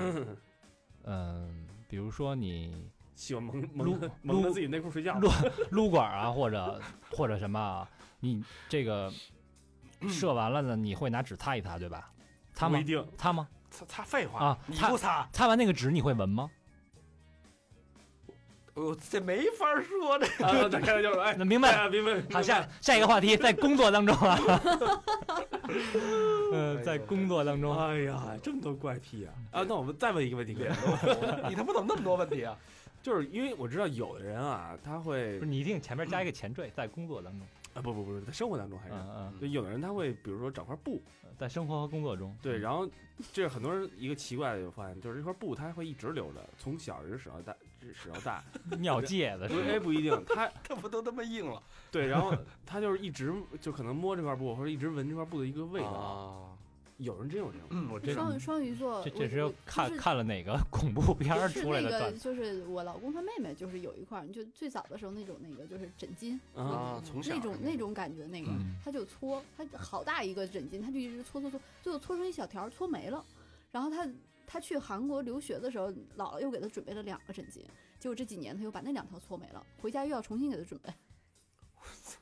[1.03, 5.31] 嗯，比如说你喜欢蒙蒙蒙着自己内裤睡觉，撸
[5.71, 6.79] 撸管啊，或者
[7.11, 7.89] 或者什么啊，
[8.19, 9.11] 你这个
[10.07, 12.11] 射完了呢，你会拿纸擦一擦，对吧？
[12.53, 12.85] 擦吗不一？
[12.85, 13.03] 定。
[13.17, 13.47] 擦吗？
[13.71, 16.51] 擦擦废话啊擦你不擦，擦完那个纸你会闻吗？
[18.73, 20.25] 我这没法说这。
[20.45, 21.71] 啊，这开玩笑说，哎，那明白。
[21.75, 22.21] 哎明白。
[22.31, 24.39] 好，下下一个话题，在工作当中啊，
[26.53, 29.33] 呃，哎在工作当中，哎呀，这么多怪癖啊！
[29.51, 30.67] 啊，那我们再问一个问题，可以？
[31.49, 32.55] 你他妈怎么那么多问题啊？
[33.03, 42.87] 就是因为我知道有的人啊，他会不是你一定前面加一个前缀，在工作当中，啊，不不不是，在生活当中还是，嗯就有的人他会，比如说找块布，嗯，在生活和工作中，对，然后
[43.33, 47.55] 这是很多人一个奇怪的发现，就是这块布他会一直留着，从小一直使到大，
[47.93, 48.43] 使到大，
[48.79, 51.61] 尿戒的不是，哎，不一定，他 他不都他妈硬了？
[51.91, 56.57] 对，然后他就是一直就可能摸这块布，或者一直闻这块布的一个味道，啊，
[56.97, 58.25] 有人真有这种，嗯，我知道。
[58.25, 62.19] 双双鱼座，这这是要看就是看了哪个恐怖片出来那个，的段子？
[62.19, 73.25] 就是我老公他妹妹，就是有一块，就最早的时候那种那个就是枕巾，啊，从小那种那种感觉那个，嗯他就搓，他好大一个枕巾，他就一直搓搓搓，最后搓成一小条，搓没了。
[73.71, 74.05] 然后他
[74.51, 75.87] 他去韩国留学的时候，
[76.17, 77.63] 姥姥又给他准备了两个枕巾，
[77.97, 80.93] 结果这几年他又把那两条搓没了，回家又要重新给他准备。
[81.73, 82.19] 我 操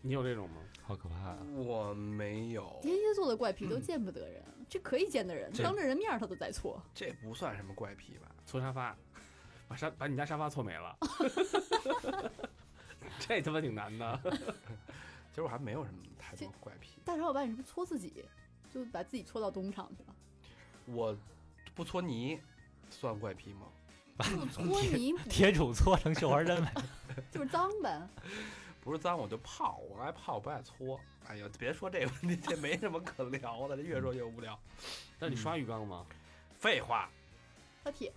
[0.00, 0.62] 你有这种吗？
[0.80, 1.38] 好可怕啊！
[1.56, 6.80] 我没有，天蝎座的怪癖都见不得人，这可以见的人，当着人面他都在搓。
[6.94, 8.30] 这不算什么怪癖吧？
[8.46, 8.96] 搓沙发，
[9.66, 10.96] 把沙把你家沙发搓没了，
[13.18, 14.20] 这他妈挺难的。
[15.30, 18.24] 其实我还没有什么太多怪癖，大小伙伴，你是不是搓自己，
[18.70, 20.14] 就把自己搓到东厂去了？
[20.86, 21.16] 我
[21.74, 22.40] 不搓泥
[22.90, 23.66] 算怪癖吗？
[24.18, 26.72] 不搓泥 铁杵搓成绣花针呗。
[27.30, 28.00] 就是脏呗。
[28.80, 31.00] 不是脏我就泡，我爱泡不爱搓。
[31.26, 34.58] 哎呀，别说这个问题， 这没什么可聊的，这越说越无聊。
[35.18, 36.04] 但你刷浴缸吗？
[36.58, 37.08] 废话，
[37.84, 38.12] 他铁，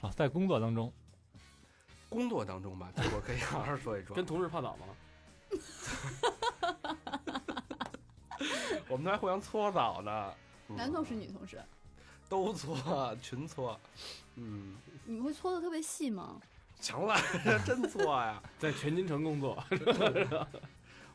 [0.00, 0.92] 啊，在工作当中，
[2.08, 4.14] 工作当中吧， 这我可以好好说一说。
[4.14, 4.86] 跟同事泡澡吗？
[8.88, 10.34] 我们都还互相搓澡呢，
[10.68, 11.60] 嗯男同事、女同事，
[12.30, 13.78] 都搓，群搓。
[14.36, 14.76] 嗯，
[15.06, 16.40] 你们会搓的特别细吗？
[16.80, 17.16] 强了，
[17.66, 18.40] 真搓呀。
[18.58, 19.64] 在全金城工作，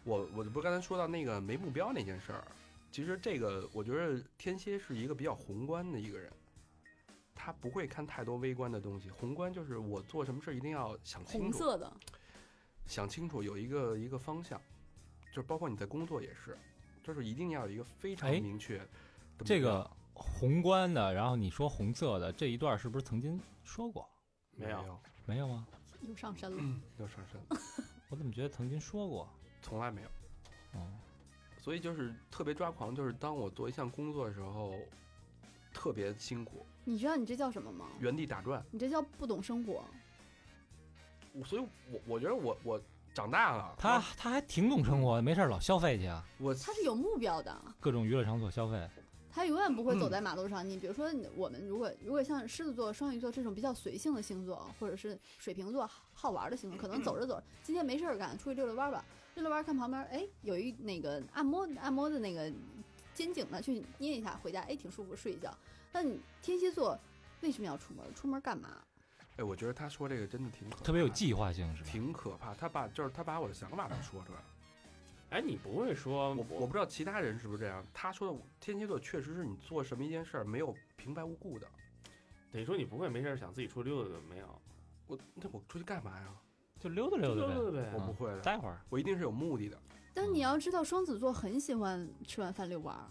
[0.04, 2.44] 我我不是刚才说到那个没目标那件事儿，
[2.92, 6.30] 其实这个我觉得天蝎是一个比较宏观的一个人，
[7.34, 9.10] 他不会看太多微观的东西。
[9.10, 11.94] 宏观就是我做什么事儿一定要想清楚，红色的，
[12.86, 14.60] 想清楚有一个一个方向，
[15.30, 16.58] 就是包括你在工作也是，
[17.02, 18.88] 就是一定要有一个非常哎明确的
[19.46, 19.90] 这个
[20.40, 24.08] 宏观的，然后你说红色的这一段是不是曾经说过？
[24.56, 25.68] 没没有没有吗？
[26.08, 26.58] 又上身了。
[26.60, 27.42] 嗯，要上升，
[28.10, 29.28] 我怎么觉得曾经说过？
[29.62, 30.08] 从来没有。
[30.74, 30.88] 哦，
[31.58, 34.74] 所以就是特别抓狂，就是当我做一项工作的时候，
[35.74, 37.88] 特别辛苦，你知道你这叫什么吗？
[38.00, 38.64] 原地打转。
[38.70, 39.84] 你这叫不懂生活。
[41.32, 42.82] 我所以我，我觉得我我
[43.14, 48.88] 长大了，他他还挺懂生活的，没事老消费去啊，我他是有目标的，各种娱乐场所消费。
[49.34, 50.68] 他永远不会走在马路上。
[50.68, 59.04] 你比如说，我们如果如果像狮子座、双鱼座这种比较随性的星座，或者是水瓶座好玩的星座，可能走着走着，今天没事儿干，出去溜溜弯儿吧。
[59.34, 62.52] 溜溜弯儿看旁边，哎，有一那个按摩按摩的那个
[63.16, 65.52] 肩颈的，去捏一下，回家哎挺舒服，睡一觉。
[65.92, 66.96] 那你天蝎座
[67.42, 68.06] 为什么要出门？
[68.14, 68.70] 出门干嘛？
[69.38, 71.90] 哎，我觉得他说这个真的挺可怕，特别有计划性是吧？
[71.90, 72.54] 挺可怕。
[72.54, 74.46] 他把就是他把我的想法都说出来了。
[75.34, 77.84] 哎，你不会说我我不知道其他人是不是这样。
[77.92, 81.68] 他说的天蝎座确实是你做什么一件事儿没有平白无故的。
[82.52, 84.62] 等于说你不会没事儿想自己出去溜达溜达没有？
[85.08, 86.28] 我那我出去干嘛呀？
[86.80, 87.92] 就溜达溜达呗，溜达呗。
[87.96, 88.80] 我不会的，待会儿。
[88.90, 89.80] 我一定是有目的的。
[90.14, 93.10] 但你要知道，双子座很喜欢吃完饭遛弯儿，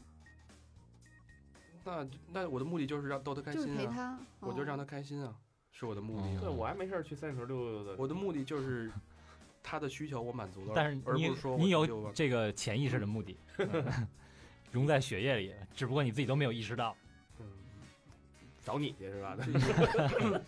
[1.84, 4.12] 那那我的目的就是让逗他开就是心啊，陪他。
[4.12, 5.34] 哦我就让他开心啊，
[5.72, 6.38] 是我的目的。
[6.38, 8.00] 对我还没事儿去三里屯溜达溜达。
[8.00, 8.92] 我的目的就是
[9.62, 13.36] 他的需求我满足了，但是你而不是说你有这个潜意识的目的，
[14.70, 16.96] 融在血液里，只不过你自己都没有意识到。
[17.38, 17.46] 嗯
[18.64, 19.36] 找你去是吧？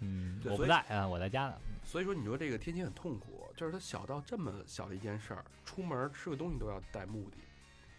[0.00, 1.56] 嗯， 我不在啊，我在家呢。
[1.84, 7.36] 所以说，你说这个天蝎很痛苦，就是他小到这么小的一件事儿，出门吃个东西都要带目的，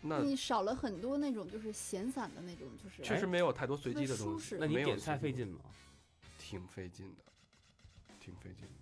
[0.01, 4.57] 那你少了很多那种就是闲散的那种，就是确实没有太多随机的东西。
[4.59, 5.61] 那你有点菜费劲吗？
[6.37, 7.23] 挺费劲的，
[8.19, 8.73] 挺费劲的。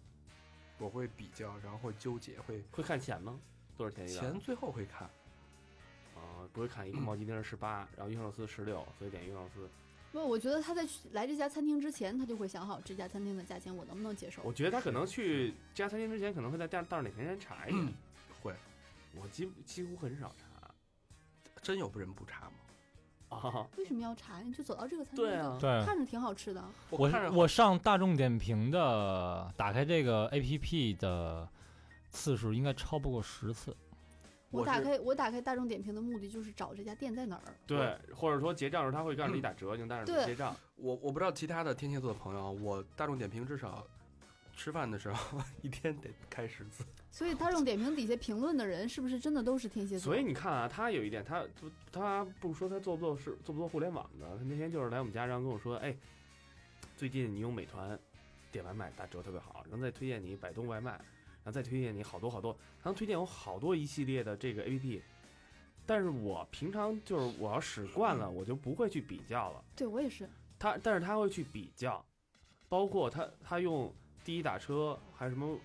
[0.77, 3.39] 我会比较，然后会纠结，会会看钱吗？
[3.75, 4.19] 多少钱一个？
[4.19, 5.09] 钱最后会看。
[6.15, 9.69] 啊，不会看一个 毛鸡丁十八，然后鱼香肉丝十六，所以点鱼香肉丝。
[10.11, 14.41] 不，我觉得他在来这家餐厅之前，他就会想好这家餐厅的价钱我能不能接受。
[14.43, 17.77] 我觉得他可能去这家餐厅之前，可能会在袋袋儿里先查一下。
[18.41, 18.55] 会，
[19.15, 20.73] 我几几乎很少查
[21.61, 22.53] 真有人不查吗？
[23.29, 23.67] 啊。
[23.77, 24.39] 为什么要查？
[24.39, 26.63] 你就走到这个餐厅，对啊对看着挺好吃的。
[26.89, 31.47] 我我上大众点评的打开这个 A P P 的
[32.09, 33.75] 次数应该超不过十次。
[34.49, 37.53] 我打开我打开大众点评的目的就是找这家店在哪儿。
[37.65, 40.55] 对，或者说结账时候他会告诉你打折，你但是对你结账。
[40.77, 43.85] 我我不知道其他的天蝎座的朋友，我大众点评至少
[44.57, 46.83] 吃饭的时候 一天得开十次。
[47.11, 50.13] 所以大众点评底下评论的人是不是真的都是天蝎座？
[50.13, 51.45] 所以你看啊，他有一点，他
[51.91, 55.95] 他不说他做不做是做不做互联网的，他那天就是来我们家，然后跟我说，哎，
[56.95, 57.97] 最近你用美团
[58.51, 62.53] 点外卖打折特别好，然后再推荐你百度外卖，然后再推荐你好多好多，
[62.83, 65.01] 他能推荐我好多一系列的这个 A P P，
[65.85, 69.63] 但是我平常就是我要使惯了，我就不会去比较了。
[69.75, 70.29] 对我也是。
[70.59, 72.03] 他但是他会去比较，
[72.67, 73.93] 包括他他用
[74.27, 75.57] 滴滴打车还有什么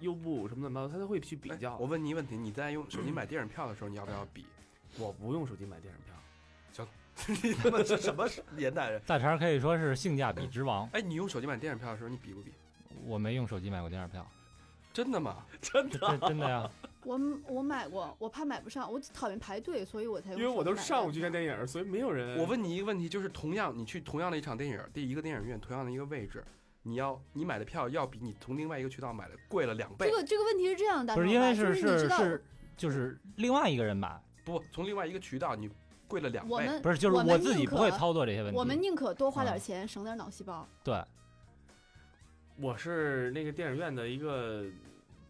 [0.00, 1.76] 优步什么乱七八糟，他都会去比哎较。
[1.76, 4.46] 我问你一个问题，你在用手机买电影票的时候，你要不要比？
[4.98, 6.14] 我不用手机买电影票。
[7.42, 8.26] 你他妈是什么
[8.56, 9.00] 年代人？
[9.06, 10.88] 大肠可以说是性价比之王。
[10.94, 12.52] 哎，你用手机买电影票的时候，你比不比？
[13.04, 14.26] 我没用手机买过电影票，
[14.92, 15.44] 真的吗？
[15.60, 16.70] 真的，真真的呀。
[17.04, 22.38] 我我买过，我怕买不上，我讨厌排队，所以我才因为我都是上午去看电影，所以没有人。
[22.38, 26.42] 我问你一个问题，就是同样你去同样的一场电影，第一个电影院同样的一个位置，
[26.86, 30.14] 你要你买的票要比你从另外一个渠道买的贵了两倍这。
[30.14, 32.44] 个这个问题是这样的，不是因为是是是
[32.76, 35.70] 就是另外一个人买，不，从另外一个渠道你
[36.06, 36.52] 贵了两倍。
[36.52, 38.58] 我们不是就是我自己不会操作这些问题。
[38.58, 40.66] 我们宁可多花嗯点钱，省点脑细胞。
[40.84, 41.02] 对
[42.60, 44.66] 我是那个电影院的一个，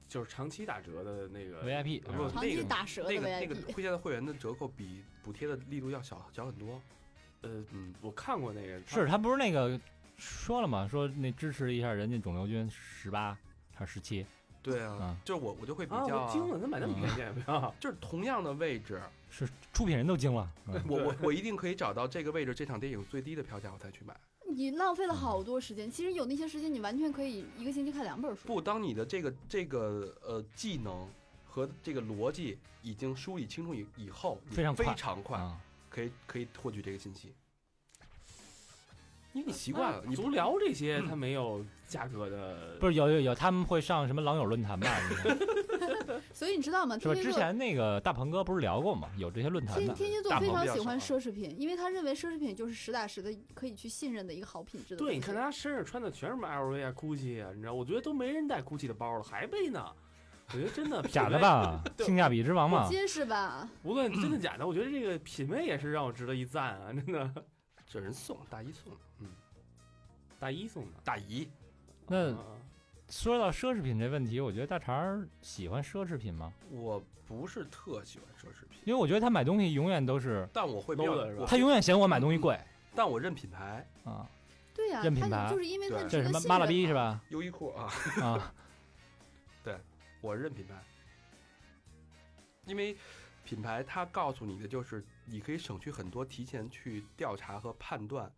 [0.09, 6.83] 就是长期打折的那个 VIP 不那个期打折的那个那个推荐的会员的折扣比补贴的力度要小小很多。
[7.43, 9.79] 呃，嗯，我看过那个，是他不是那个
[10.17, 10.87] 说了嘛？
[10.89, 13.37] 说那支持一下人家肿瘤君十八
[13.75, 14.25] 还是十七？
[14.63, 20.51] 对啊，嗯就是我我就会比啊，较、我惊了，怎么买那么便宜的票，就是同样的位置，是出品人都惊了。
[20.69, 24.17] 嗯我我 我一定可以找到这个位置这场电影最低的票价，我才去买。
[24.47, 25.91] 你浪费了好多时间。
[25.91, 28.47] 其实有那些时间，你完全可以一个星期看两本书。
[28.47, 31.09] 不，当你的这个这个呃技能
[31.45, 35.61] 和这个逻辑已经梳理清楚以以后，你非非常快常快啊
[35.91, 37.35] 可以可以获取这个信息，
[39.35, 44.89] 因为你习惯了，你足疗这些它没有价格的，不是有有有，他们会上什么狼友论坛吧？
[46.33, 46.97] 所以你知道吗？
[46.99, 47.15] 是吧？
[47.15, 49.09] 天之前那个大鹏哥不是聊过吗？
[49.19, 49.83] 有这些论坛的。
[49.83, 55.17] 天天蝎座大鹏非常喜欢奢侈品，因为他认为奢侈品就是实打实的可以去信任的一个好品质的对，西。
[55.17, 59.85] 你看他身上穿的全是什么 LV 啊、GUCCI 啊，你知道，我觉得都没人带 GUCCI 的包了，还背呢。
[60.53, 61.39] 我觉得真的 假的？
[61.39, 61.83] 吧？
[62.01, 62.87] 性价比之王嘛。
[62.89, 63.69] 结实吧？
[63.83, 66.93] 无论真的假的，我觉得这个品味也是让我值得一赞啊！
[66.93, 67.31] 真的，
[67.95, 69.29] 这人送大姨送的，嗯，
[70.41, 70.91] 大姨送的。
[71.05, 71.49] 大姨
[72.09, 72.45] 那啊
[73.09, 76.53] 说到奢侈品这问题，我觉得大肠儿喜欢奢侈品吗？
[76.73, 82.59] 我不是特喜欢奢侈品，因为我觉得他买东西永远都是，但我会比 low 的是吧我他永远嫌我买东西贵
[82.97, 84.29] 但我认品牌，啊。
[84.75, 86.93] 对呀、认品牌就是因为他对这什么妈拉逼是？
[86.93, 87.23] 吧？
[87.29, 88.53] 优衣库啊， 啊，
[90.21, 90.75] 我认品牌，
[92.67, 92.97] 因为
[93.45, 98.31] 品牌它告诉你的就是你可以省去很多提前去调查和判断、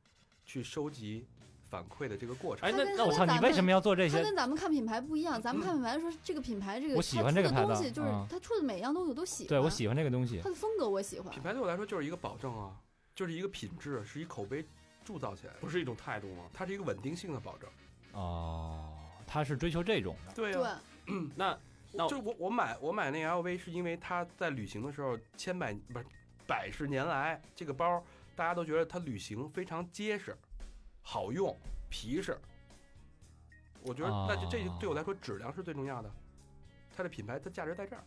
[0.45, 1.27] 去收集
[1.69, 2.69] 反馈的这个过程。
[2.69, 4.19] 哎，那那我操，你为什么要做这些？
[4.19, 9.49] 他跟咱们看品牌不一样，咱们看品牌说这个品牌这个我喜欢这个东西，就是嗯它出的每样东西我都喜欢。
[9.49, 10.49] 对我喜欢这个东西它。
[10.49, 11.43] 的风格我喜欢品。
[11.43, 12.77] 牌对我来说就是一个保证啊，
[13.15, 14.65] 就是一个品质，是一口碑
[15.05, 16.45] 铸造起来的，不是一种态度吗？
[16.53, 17.69] 它是一个稳定性的保证。
[18.13, 18.93] 哦，
[19.27, 20.33] 他是追求这种的。
[20.33, 20.81] 对对，啊，
[21.35, 21.59] 那
[21.93, 26.07] 那就我我买我买那个 LV 是因为它在旅行的时候千百不是
[26.47, 28.03] 百十年来这个包
[28.35, 30.37] 大家都觉得它旅行非常结实、
[31.03, 31.57] 好用、
[31.91, 32.39] 皮实。
[33.83, 36.11] 我觉得那就这就哦对我来说质量是最重要的，
[36.97, 38.05] 它的品牌它价值在这儿。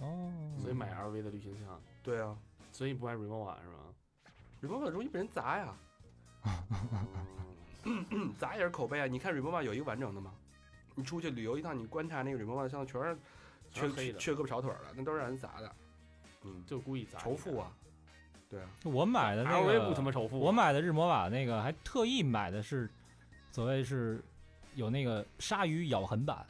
[0.00, 2.36] 哦，所以买 LV 的旅行箱，对啊，
[2.72, 3.74] 所以不买 Remova 是吧？
[4.60, 5.76] 瑞波 a 容易被人砸呀，
[7.84, 9.06] 嗯砸也是口碑啊。
[9.06, 10.34] 你看瑞波 a 有一个完整的吗？
[10.94, 15.74] 你出去旅游一趟，你观察那个 Remova 箱子全是缺胳膊少腿的，那都是让人砸的。
[16.44, 17.58] 嗯，就故意砸仇富！
[17.58, 17.72] 啊，
[18.48, 22.90] 对啊，我买的那 LV 不他个，妈仇富，我买的日魔瓦那个还特意买的是，
[23.50, 24.22] 所谓是
[24.74, 26.44] 有那个鲨鱼咬痕版，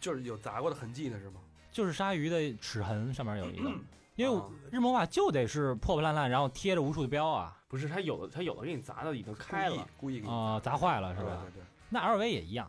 [0.00, 1.40] 就是有砸过的痕迹呢，是吗？
[1.70, 3.70] 就是鲨鱼的齿痕上面有一个，
[4.16, 7.54] 因为日魔瓦就得是破破烂烂，然后贴着无数的标啊。
[7.68, 11.42] 不是他有的他有的给你砸的已经开了，故意给你啊、砸坏了是吧？
[11.42, 12.68] 对对对，那 LV 也一样，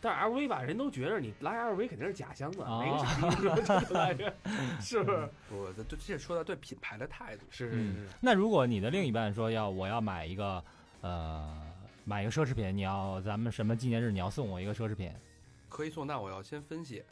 [0.00, 4.32] 但是 LV 吧，人都觉得你拉 LV 肯定是假箱子，哦哪个傻逼说出来着？
[4.80, 5.28] 是不是？
[5.50, 10.62] 我这这说到对品牌的态度，是是是，那如果你的另一半说要我要买一个
[11.02, 11.60] 呃
[12.04, 15.12] 买一个奢侈品，你要咱们什么纪念日你要送我一个奢侈品，
[15.68, 17.02] 可以送，那我要先分析。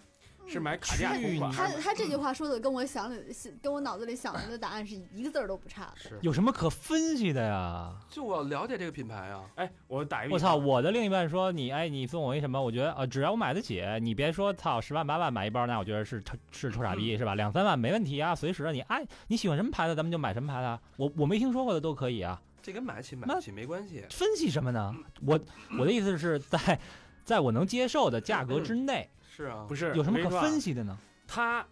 [0.49, 3.23] 是买卡地亚去同款他他这句话说的跟我想里
[3.63, 5.93] 跟我脑子里想的答案是一个字儿都不差的。
[5.97, 7.95] 是，有什么可分析的呀？
[8.09, 9.45] 就我要了解这个品牌啊。
[9.57, 10.57] 哎，我打一个我操！
[10.57, 12.61] 我的另一半说你哎，你送我一什么？
[12.61, 17.35] 我觉得呃，只要我买得起，你别说操十万八万买一包，那我觉得是是臭傻逼是吧？
[17.35, 20.81] 两三万没问题啊，随时你爱你喜欢什么牌子，咱们就买什么牌子啊。
[20.97, 22.41] 我我没听说过的都可以啊。
[22.61, 24.05] 这跟买得起买不起没关系。
[24.11, 24.95] 分析什么呢？
[25.25, 25.39] 我
[25.79, 26.79] 我的意思是在
[27.25, 30.75] 在我能接受的价格之内，是啊，不是有什么可分析？
[30.75, 30.99] 的呢？
[31.29, 31.65] 他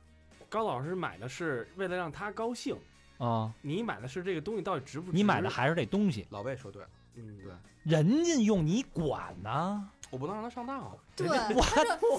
[0.49, 2.77] 高老师买的是为了让他高兴，
[3.19, 5.17] 啊、你买的是这个东西到底值不值？
[5.17, 7.53] 你买的还是这东西，老魏说对了，嗯对
[7.83, 9.91] 人家用你管呢？
[10.11, 10.93] 我不能让他上当啊。
[11.17, 11.65] 对，我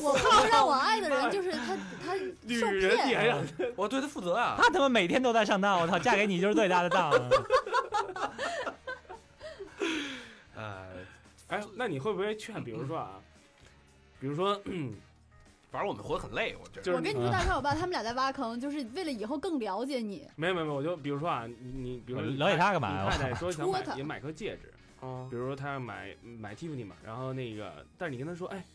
[0.02, 3.72] 我不能让我爱的人就是他他女受人你还让骗。
[3.78, 4.56] 我对他负责啊。
[4.58, 7.10] 他他妈每天都在上当，我操， 嫁给你就是最大的当。
[10.56, 10.86] 呃，
[11.48, 12.62] 哎，那你会不会劝？
[12.62, 13.22] 比如说啊，
[14.20, 14.94] 比如说，嗯
[15.78, 16.82] 反正我们活得很累，我觉得。
[16.82, 20.28] 就是我跟你说，大帅我爸他们俩在挖坑，就是为了以后更了解你。
[20.36, 28.66] 没有没有没有，我就比如说啊，你你比如说你了解他干嘛呀你太太说想买也买颗戒指，啊比如说他要买买 Tiffany 嘛，然后那个，但是你跟他说，哎，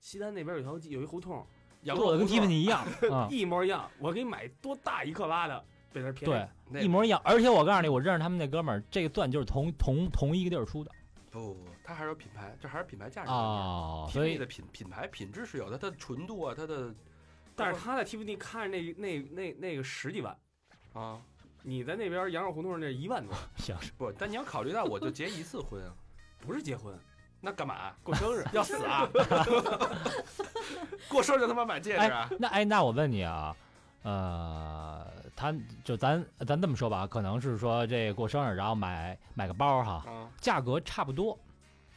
[0.00, 1.42] 西单那边有条有一胡同，
[1.84, 5.64] 羊做的跟肉胡同 Tiffany 一样 啊，一模一样，我给你买多大一克拉的，
[5.94, 6.30] 被他骗。
[6.70, 7.18] 对，一模一样。
[7.24, 10.90] 而且我告诉你，我认识他们那哥们儿，这个钻就是同同同一个地儿出的
[11.30, 13.30] 不不不，它还是有品牌，这还是品牌价值。
[13.30, 16.92] 哦，所以所以的品品牌品质是有的，它的纯度啊，它的
[17.54, 20.36] 但是他在 Tiffany 看那那那那个十几万，
[20.94, 21.20] 啊
[21.62, 25.94] 你在那边羊肉胡同那一万多， 行不，但你要考虑到我就结一次婚啊，
[26.40, 26.94] 不是结婚，
[27.40, 27.92] 那干嘛？
[28.02, 29.08] 过生日要死啊！
[31.08, 32.28] 过生日就他妈买戒指啊？
[32.38, 33.56] 那哎，那我问你啊，
[34.02, 35.06] 呃，
[35.36, 35.54] 他
[35.84, 41.38] 就咱咱这么说吧，可能是说这过生日，然后买买个包哈，啊，价格差不多，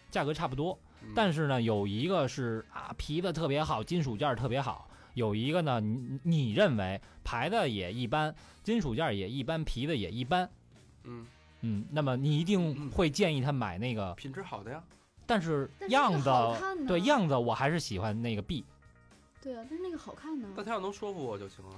[0.10, 1.10] 价格差不多，嗯。
[1.16, 4.90] 但是呢，有一个是啊皮子特别好，金属件儿特别好。
[5.14, 10.48] 有一个呢，你你认为牌子也一般，金属件儿也一般，皮子也一般，
[11.06, 11.26] 嗯，
[11.62, 14.84] 嗯，那么你一定会建议他买那个，品质好的呀，
[15.26, 16.30] 但是样子
[16.88, 18.64] 对样子我还是喜欢那个 B，
[19.42, 21.78] 对啊，但是那个好看呢，但他要能说服我就行了。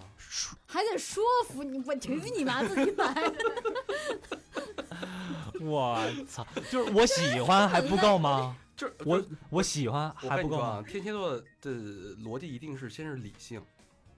[0.66, 3.14] 还得说服你，我去你妈，自己买。
[5.62, 5.97] 我
[6.28, 8.55] 操，就是我喜欢还不够吗？
[8.76, 11.72] 就是我我喜欢还不够啊吗？，天蝎座的
[12.24, 13.62] 逻辑一定是先是理性，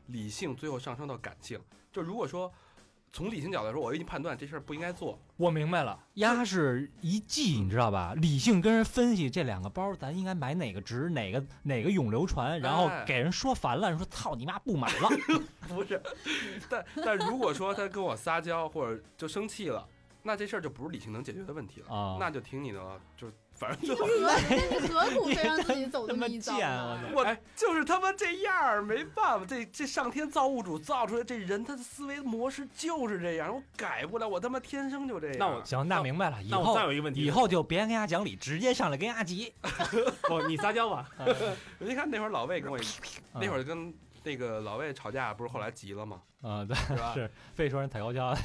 [0.07, 1.59] 理性最后上升到感性。
[1.91, 2.51] 就如果说
[3.13, 8.13] 从理性角度来说，我已经判断这事儿不应该做，我明白了，鸭是一计，你知道吧？
[8.15, 15.09] 理性跟人分析这两个包，咱应该买哪个值，哪个哪个永流传，然后哎给人说烦了，说操你妈不买了。
[15.67, 16.01] 不是。
[16.69, 19.85] 但但如果说他跟我撒娇或者就生气了，
[20.23, 23.29] 那这事儿就不是理性能解决的问题了，啊那就听你的了，就
[23.61, 24.07] 反正最后。
[24.07, 24.11] 何
[24.49, 26.55] 你何苦非让自己走这么一遭？
[26.57, 35.37] 我我就是他妈这样儿，没办法，这这上天造物主造出来这人，他的思维模式就是这样，我改不了，我他妈天生就这样。
[35.37, 39.53] 那我行，那明白了，以后再有一个问题，以后就别跟鸭讲理，直接上来跟鸭急。
[40.23, 41.07] 不，你撒娇吧。
[41.77, 42.83] 你看那会儿老魏跟我一，
[43.33, 43.93] 那会儿儿跟
[44.23, 46.21] 那个老魏吵架，不是后来急了吗？
[46.41, 47.13] 啊，对，是吧？
[47.13, 48.35] 是非说人踩高跷，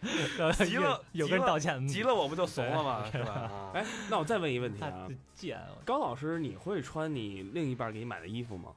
[0.64, 3.10] 急了有人道歉，急了我不就怂了吗？
[3.10, 3.32] 是吧？
[3.32, 8.72] 啊 哎，那我再问一个问题啊，贱，高老师，你会穿你另一半给你买的衣服吗？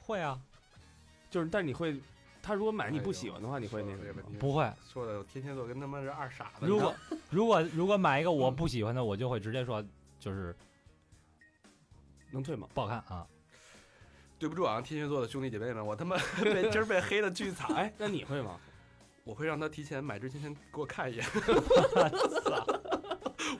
[0.00, 0.40] 会啊，
[1.30, 2.00] 就是，但是你会，
[2.42, 4.70] 他如果买你不喜欢的话，你会那个不会。
[4.90, 6.66] 说的天蝎座跟他妈是二傻子。
[6.66, 6.94] 如果
[7.30, 9.84] 如果如果买一个我不喜欢的，我就会直接说
[10.18, 10.56] 就是
[12.30, 12.66] 能退吗？
[12.72, 13.26] 不好看啊。
[14.38, 17.74] 对不住啊，天蝎座的兄弟姐妹们，我他妈被 今儿被黑的巨惨。
[17.76, 18.58] 哎，那你会吗？
[19.24, 21.24] 我会让他提前买之前先给我看一眼。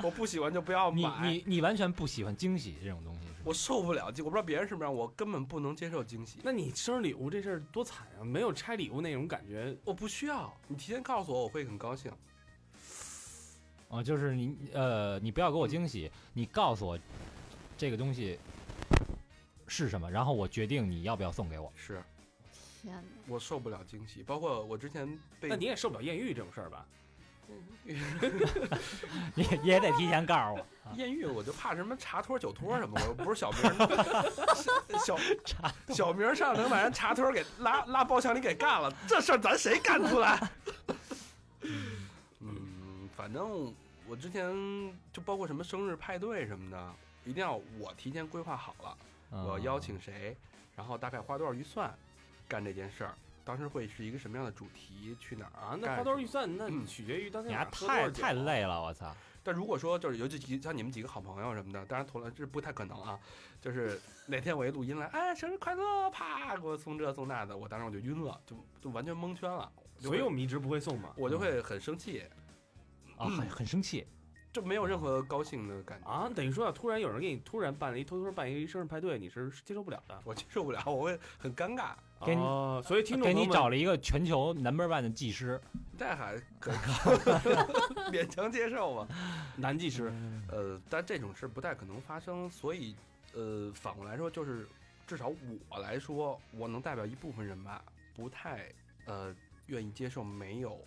[0.03, 3.37] 我不喜欢就不要你买，你你完全不喜欢惊喜这种东西是吗？
[3.45, 4.07] 我受不了。
[4.07, 6.41] 我不知道别人是不是，我根本不能接受惊喜。
[6.43, 8.25] 那你生日礼物这事儿多惨啊！
[8.25, 12.13] 没有拆礼物那种感觉，我不需要，你提前告诉我，我会很高兴。
[13.89, 16.99] 哦，就是你呃，你不要给我惊喜，你告诉我
[17.79, 18.39] 这个东西
[19.67, 21.73] 是什么，然后我决定你要不要送给我。
[21.75, 22.03] 是
[22.85, 23.03] 天哪！
[23.27, 26.87] 我受不了惊喜，包括我之前被那你也受不了艳遇这种事儿吧？
[29.35, 30.61] 你也得提前告诉我。
[30.61, 35.17] 啊艳遇，我就怕什么茶托酒托什么，我又不是小明儿，小
[35.89, 40.39] 小明儿上能把人茶托给拉拉包厢里给干了，这事儿咱谁干得出来？
[42.41, 43.73] 嗯，反正
[44.07, 44.45] 我之前
[45.11, 48.97] 就包括什么生日派对什么的，一定要我提前规划好了，
[49.31, 50.37] 我要邀请谁，
[50.77, 51.95] 然后大概花多少预算
[52.49, 53.15] 干这件事儿，
[53.45, 59.15] 当时会是一个什么样的主题，去哪儿啊，那干花多少预算，那嗯取决于当你天晚上喝多还太太累了，我操！
[59.43, 63.19] 但如果说就是尤其几像你们几个好朋友什么的，当然同了这不太可能啊。
[63.61, 69.71] 就是 哪天我一录音来，哎，生日快乐，啪给我送这送那的，我当时我就晕了，就就完全蒙圈了。
[69.99, 71.13] 所以我们一直不会送嘛。
[71.17, 72.23] 我就会很生气，
[73.17, 74.07] 啊，很很生气。
[74.53, 80.21] 就没有任何高兴的感觉，啊，等于说啊，突然有人给你突然办了一偷偷办一生日派对，你是接受不了的。
[80.25, 81.95] 我接受不了，我会很尴尬。
[82.25, 85.61] 给你哦，所以听众给你找了一个全球 number one 的技师，
[85.99, 86.77] 这还可以
[88.11, 89.09] 勉强接受吧。
[89.57, 90.13] 男技师，
[90.49, 92.95] 呃，但这种事不太可能发生，所以
[93.35, 94.67] 呃，反过来说，就是
[95.07, 95.33] 至少
[95.69, 97.85] 我来说，我能代表一部分人吧，
[98.15, 98.73] 不太
[99.07, 99.35] 呃
[99.67, 100.81] 愿意接受没有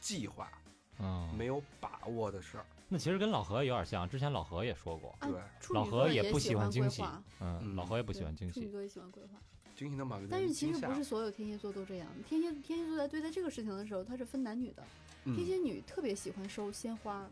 [0.00, 0.50] 计划、
[0.98, 2.64] 嗯，没有把握的事儿。
[2.88, 7.02] 那其实跟老何有点像，之前老何也说过，啊对，老何也不喜喜欢惊喜，
[7.40, 9.38] 嗯，嗯老何也不喜欢惊喜，处女座也喜欢规划。
[9.78, 14.82] 惊喜能把但是其实不是所有天蝎座都这样，天蝎天蝎座在对待这个事情的时候，他是分男女的。
[15.22, 17.24] 天嗯蝎女特别喜欢收鲜花，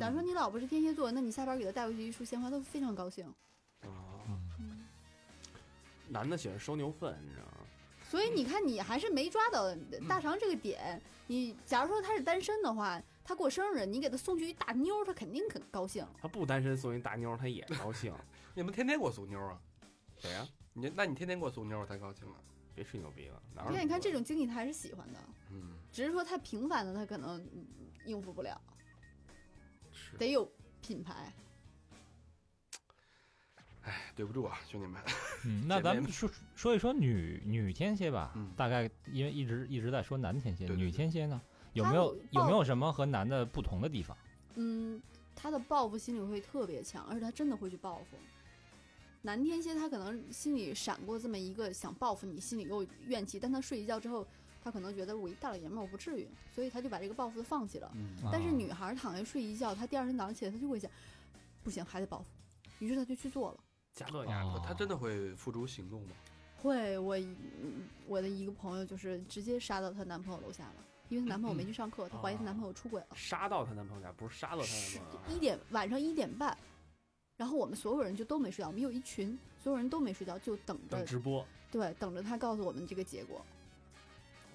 [0.00, 3.26] 假如说嗯你老婆是天蝎座，那你下班给她带回去一束鲜花，她会非常高兴。
[3.82, 4.24] 啊
[4.58, 4.86] 嗯，
[6.08, 7.52] 男的喜欢收牛粪，你知道吗？
[8.08, 9.74] 所以你看，你还是没抓到
[10.08, 10.98] 大肠这个点。
[11.26, 16.06] 你假如说他是单身的话，他过生日，你给他送去一大妞儿，他肯定很高兴。
[16.16, 18.14] 他不单身送一大妞儿，他也高兴。
[18.56, 19.60] 你们天天给我送妞啊？
[20.18, 20.48] 谁呀？
[20.78, 22.34] 你那你天天给我送妞，我太高兴了。
[22.74, 25.18] 别吹牛逼了，哪有对，你看这种经历他还是喜欢的，
[25.50, 27.66] 嗯，只是说太平凡的他可能嗯
[28.04, 28.60] 应付不了，
[30.16, 30.48] 得有
[30.80, 31.32] 品牌。
[33.82, 35.02] 哎，对不住啊，兄弟们。
[35.44, 44.16] 嗯， 那咱们说说一说女女天蝎吧，嗯大概因为一直一直在说男天蝎，对对对女天蝎呢，有没有有有没有什么和男的不同的地方？
[44.54, 45.02] 嗯，
[45.34, 48.16] 他的报复心理会特别强，而且他真的会去报复。
[49.22, 54.26] 男天蝎他可能心里闪过这么一个想报复你，心里又怨气，但他睡一觉之后，
[54.62, 57.90] 他可能觉得我一大老爷们儿我不至于，所以他就把这个报复放弃了。
[57.94, 60.90] 嗯但是啊女孩儿躺下睡一觉，她第二天早上起来，她就会想，
[61.62, 62.26] 不行，还得报复，
[62.78, 63.58] 于是她就去做了。
[63.92, 66.10] 加乐呀，哦他真的会付诸行动吗？
[66.62, 67.24] 会，我一
[67.60, 70.74] 嗯我的一个朋友就是直接杀到她男朋友楼下了，
[71.08, 73.08] 因为她男朋友没去上课，她怀疑她男朋友出轨了。
[73.14, 75.24] 杀到她男朋友家，不是杀到她男朋友啊。
[75.28, 76.56] 一点晚上一点半，
[77.38, 83.40] 然后我们所有人就都没睡觉，我们有一群所有人都没睡觉，就等着等直播，对等着他告诉我们这个结果。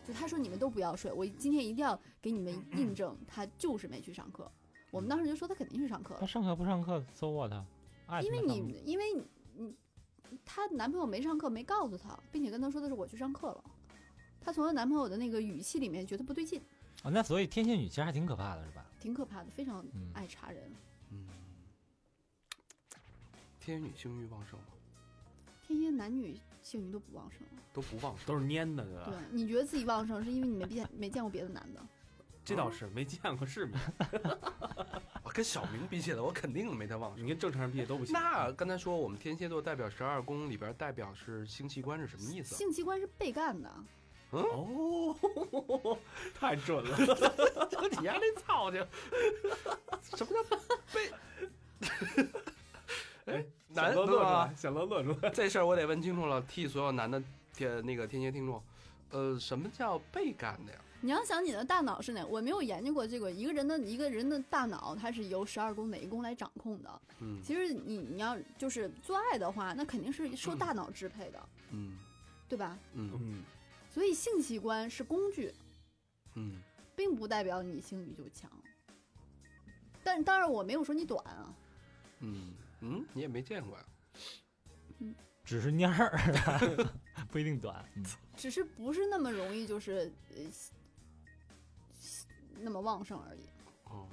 [0.05, 4.51] 就他说你们都不要睡，我今天一定要给你们印证，他就是没去上课。
[4.91, 7.53] 我们当时就说他肯定去上课了，他上课不上课，so what？
[8.05, 9.23] 爱因为你因为你
[9.55, 9.73] 你
[10.43, 13.63] 她男朋友没上课，没告诉他，并且跟她说的是我去上课了。
[14.41, 16.61] 她从她男朋友的那个语气里面觉得不对劲，
[17.01, 18.85] 啊，那所以天蝎女其实还挺可怕的，是吧？
[18.99, 20.63] 挺可怕的，非常嗯爱查人。
[20.67, 20.75] 嗯。
[23.63, 24.65] 天蝎女性欲旺盛吗？
[25.65, 27.39] 天蝎男女性欲都不旺盛。
[27.71, 28.25] 都不旺盛。
[28.27, 29.05] 都是蔫的，对吧？
[29.05, 31.81] 对，你觉得自己旺盛，是因为你没见没见过别的男的。
[32.43, 33.79] 这倒是没见过世面，
[35.23, 37.23] 我 跟小明比起来，我肯定没他旺盛。
[37.23, 38.11] 你跟正常人比也都不行。
[38.11, 42.55] 那刚才说我们天蝎座代表十二宫里边代表是性器官是什么意思？
[42.55, 43.73] 性器官是被干的，
[44.33, 45.97] 嗯哦，
[46.35, 46.97] 太准了，
[47.97, 48.85] 你丫那操性！
[50.17, 50.43] 什么叫
[50.93, 51.09] 被？
[53.25, 54.55] 哎，男的乐乐出吧来，？
[54.55, 55.29] 想乐乐出来。
[55.33, 57.21] 这事儿我得问清楚了，替所有男的
[57.53, 58.61] 天那个天蝎听众，
[59.11, 60.79] 呃，什么叫被干的呀？
[61.01, 62.25] 你要想你的大脑是哪？
[62.25, 63.29] 我没有研究过这个。
[63.29, 67.01] 一个人的一个人的大脑，它是由十二宫哪一宫来掌控的？
[67.19, 71.97] 嗯其实你你要就是做爱的话，那肯定是受大脑支配的，嗯
[72.47, 72.77] 对吧？
[72.93, 73.43] 嗯嗯，
[73.89, 75.53] 所以性器官是工具，
[76.35, 76.61] 嗯，
[76.95, 78.49] 并不代表你性欲就强。
[80.03, 81.53] 但当然我没有说你短啊，
[82.19, 82.53] 嗯
[82.83, 83.85] 嗯，你也没见过呀？
[85.43, 86.17] 只是蔫儿，
[87.31, 87.83] 不一定短。
[87.95, 88.03] 嗯
[88.35, 90.41] 只是不是那么容易就是呃
[92.59, 93.41] 那么旺盛而已。
[93.85, 94.07] 哦，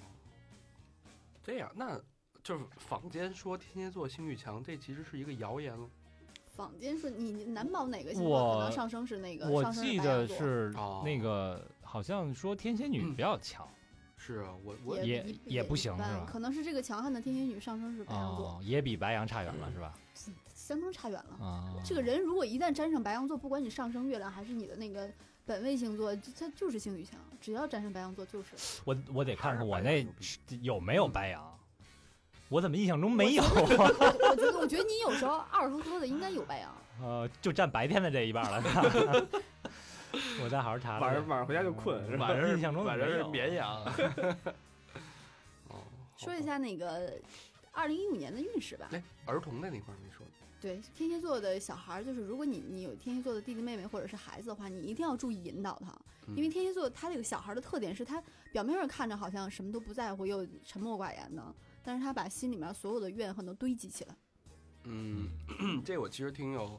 [1.43, 1.99] 这样，那
[2.43, 5.89] 就是坊间说天蝎座性欲强，这其实是一一个谣言了。
[6.49, 13.67] 坊间说你你难保哪个星座可能上升是那个，我记得是哦那个，好像说天蝎女嗯比较强，
[14.23, 19.95] 是啊，我我也也不行是吧可能是这个强悍的天蝎女上升是白羊座，哦，也比白羊差远了是吧？
[20.55, 21.45] 相当差远了。
[21.45, 25.11] 啊，这个人如果一旦沾上白羊座，不管你上升月亮还是你的那个
[25.47, 28.51] 本位星座，他就是性欲强，只要沾上白羊座就是。
[28.85, 30.07] 我我得看看我那
[30.61, 31.59] 有没有白羊，
[32.51, 33.43] 我怎么印象中没有？
[33.57, 36.71] 我我觉得我觉得你有时候二呵呵的应该有白羊。
[37.03, 39.27] 呃，就占白天的这一半了。
[40.43, 41.07] 我再好好查查。
[41.07, 42.29] 晚上晚上回家就困，是吧？
[42.29, 43.85] 晚上印象中晚上是绵羊。
[45.69, 45.83] 哦，
[46.17, 47.19] 说一下那个
[47.73, 48.89] 二零一五年的运势吧。
[48.93, 50.27] 哎，儿童的那块儿没说。
[50.61, 55.91] 对，天蝎座的小孩儿，就是如果你你有天蝎座的弟弟妹妹或者是孩子的话，你一定要注意引导他，
[56.27, 61.43] 嗯因为天蝎座他这个小孩的特点是他表面上看着好像什么都不在乎，又沉默寡言的，
[61.83, 64.15] 但是他把心里面所有的怨恨都堆积起来。
[64.85, 65.31] 嗯，
[65.83, 66.79] 这我其实挺有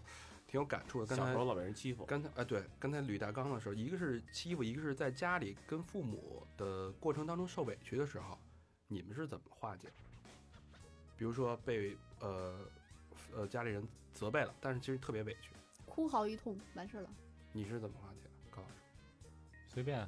[0.52, 1.06] 挺有感触的。
[1.06, 8.38] 刚才小时候老被人欺负，刚才哎，对，刚才捋大纲的时候，一个是欺负，一个是在家里跟父母的过程当中受委屈的时候，
[8.90, 9.88] 你们是怎么化解？
[11.16, 12.60] 比如说被呃
[13.34, 15.52] 呃家里人责备了，但是其实特别委屈，
[15.86, 17.10] 哭嚎一通，完事儿了。
[17.54, 18.30] 你是怎么化解的？
[18.54, 18.74] 高老师，
[19.70, 20.06] 随便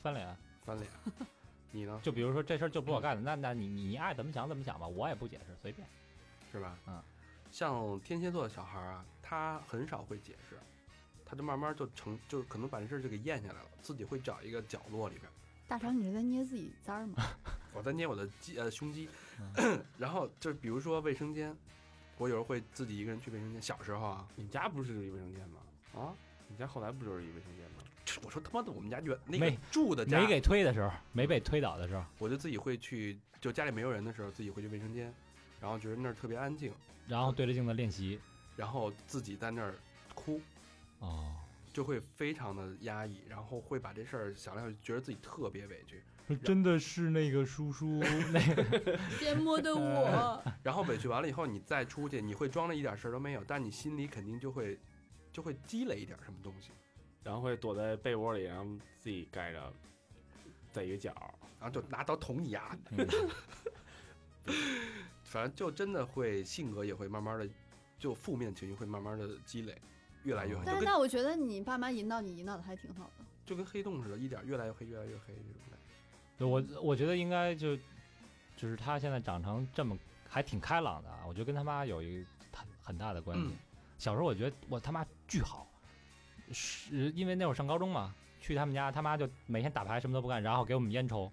[0.00, 0.34] 翻脸。
[0.64, 0.90] 翻脸，
[1.70, 2.00] 你呢？
[2.02, 5.86] 就比如说这事儿就不是我干的，那那你你爱怎么想怎么想吧，我也不解释，随便。
[6.50, 6.78] 是吧？
[6.86, 7.02] 嗯，
[7.54, 10.58] 像天蝎座的小孩儿啊，他很少会解释，
[11.24, 15.30] 他就慢慢就成，就可能把这事儿就给咽下来了，自己会找一个角落里边。
[15.68, 17.22] 大肠，你是在捏自己簪儿吗？
[17.72, 19.08] 我在捏我的肌呃胸肌，
[19.58, 21.56] 嗯 然后就比如说卫生间，
[22.18, 23.62] 我有时候会自己一个人去卫生间。
[23.62, 25.60] 小时候啊你们家不是一卫生间吗？
[25.94, 26.12] 啊，
[26.48, 27.84] 你家后来不就是一卫生间吗？
[28.24, 35.14] 我说他妈的我们家原那个没住的家，没给推的时候，没被推倒的时候，我就自己会去，就家里没有人的时候，自己会去卫生间，
[35.60, 36.72] 然后觉得那儿特别安静，
[37.06, 38.20] 然后对着镜子练习。
[38.56, 39.74] 然后自己在那儿
[40.14, 40.40] 哭，
[41.00, 41.34] 哦，
[41.72, 47.98] 就会非常的压抑，然后会把这事儿想来，觉得自己特别委屈，说真的是那个叔叔，
[48.32, 54.78] 那个 缄默的我， 然后委屈完了以后，你再出去，你会装的一点事儿都没有，但你心里肯定就会
[55.32, 56.70] 就会积累一点什么东西，
[57.24, 58.64] 然后会躲在被窝里，然后
[59.00, 59.72] 自己盖着，
[60.70, 63.04] 在一个角儿，然后就拿刀捅你丫，嗯
[65.34, 67.48] 反正就真的会性格也会慢慢的，
[67.98, 69.76] 就负面情绪会慢慢的积累，
[70.22, 73.24] 越来越黑，但是跟那我觉得你爸妈引导你引导的还挺好的。
[73.44, 76.38] 就跟黑洞似的，一点越来越黑，越来越黑这种感觉。
[76.38, 77.76] 对我我觉得应该就
[78.56, 83.44] 就是他现在长成这么还挺开朗的啊，我觉得跟他妈有一个很很大的关系。
[83.44, 83.52] 嗯
[83.98, 85.66] 小时候我觉得我他妈巨好，
[86.52, 91.30] 是因为那会儿上高中嘛，去他们家他妈就每天打牌什么都不干，然后给我们烟抽，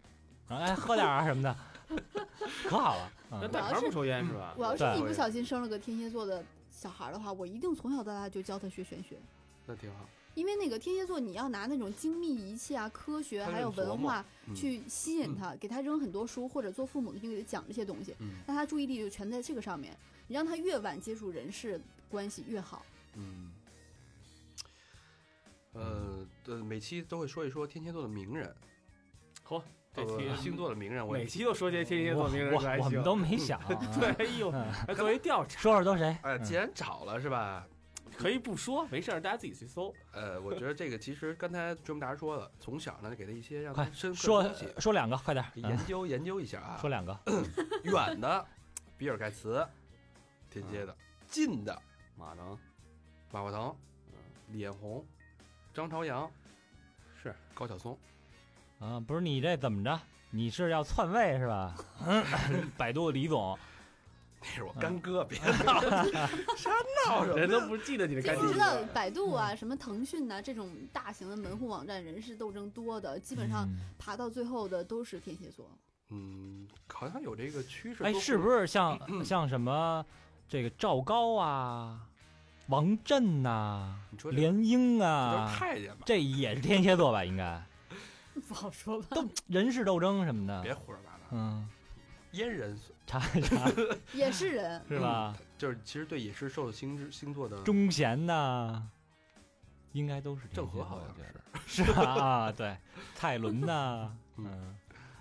[0.47, 1.56] 然后哎喝点啊什么的，
[2.68, 3.12] 可好了。
[3.32, 4.54] 嗯那大肠不抽烟是吧？
[4.58, 9.18] 我要是一不小心生了个天蝎座的小孩的话，我一定从小到大就教他学玄学。
[9.66, 10.08] 那挺好。
[10.34, 19.96] 因为那个天蝎座，你要拿那种精密仪器啊、科学还有文化嗯去吸引他，给他扔很多书，或者做父母的就给他讲这些东西，嗯那他注意力就全在这个上面。
[20.28, 21.80] 你让他越晚接触人事
[22.10, 22.86] 关系越好。
[23.16, 23.52] 嗯。
[25.74, 28.54] 呃，呃，每期都会说一说天蝎座的名人，
[29.46, 29.62] 嚯，
[29.94, 33.68] 这星座的名人，我每期都说这天蝎座名人我还行我们都没想、 啊。
[34.00, 34.52] 对，哎呦，
[34.96, 36.06] 作为调查，说说都谁？
[36.24, 37.68] 哎，嗯既然找了是吧？
[38.18, 39.94] 可以不说，没事儿，大家自己去搜。
[40.12, 45.46] 呃，我觉得这个其实刚才追梦达说了，从小呢给他一些让他快深刻说说两个，快点。
[45.56, 46.78] 研究研究一下啊。
[46.80, 47.18] 说两个，
[47.84, 48.46] 远的，
[48.98, 49.68] 比尔盖茨，
[50.50, 50.94] 天蝎的；
[51.28, 51.82] 近的，
[52.16, 52.58] 马能
[53.32, 53.76] 马化腾、
[54.50, 55.04] 李彦宏、
[55.74, 56.30] 张朝阳、
[57.22, 57.98] 是高晓松。
[58.82, 60.00] 啊，不是你这怎么着？
[60.32, 61.76] 你是要篡位是吧？
[62.06, 62.24] 嗯，
[62.76, 63.58] 百度李总，
[64.42, 65.80] 那是我干哥，别闹，
[66.58, 66.72] 啥
[67.06, 67.38] 闹什么？
[67.38, 75.70] 人都不记得你的干爹你知道百度啊、什么腾讯呐、这种大型的门户网站，人事斗争多的，基本上嗯爬到最后的都是天蝎座。
[76.10, 78.04] 嗯，好像有这个趋势。
[78.04, 80.04] 哎，是不是像 像什么
[80.50, 82.00] 这个赵高啊、
[82.68, 86.04] 王震呐、你说这联英啊是，太监吧？
[86.06, 87.24] 这也是天蝎座吧？
[87.24, 87.62] 应该
[88.48, 89.08] 不好说吧？
[89.16, 90.62] 都人事斗争什么的。
[90.62, 91.68] 别胡说八道，嗯，
[92.34, 93.70] 阉人查一查
[94.14, 95.36] 也是人，是吧？
[95.58, 98.84] 就是其实对也是受星星座的钟贤呐，
[99.94, 101.16] 应该都是天郑和好像
[101.68, 102.02] 是是吧？
[102.04, 102.78] 啊，对，
[103.16, 104.76] 蔡伦呐， 嗯嗯，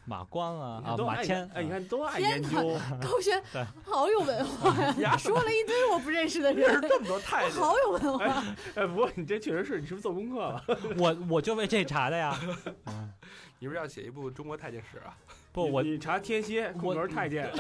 [0.05, 3.41] 马光啊啊马谦，哎，你看都爱研究， 高轩
[3.85, 8.45] 好有文化呀， 说了一堆我不认识的人，这么多太监，好有文化。
[8.75, 10.65] 哎，不过你这确实是，你是不是做功课了？
[10.99, 12.37] 我我就为这查的呀。
[13.59, 15.15] 你不是要写一部中国太监史啊？
[15.53, 17.51] 不，我你查天蝎，空格太监，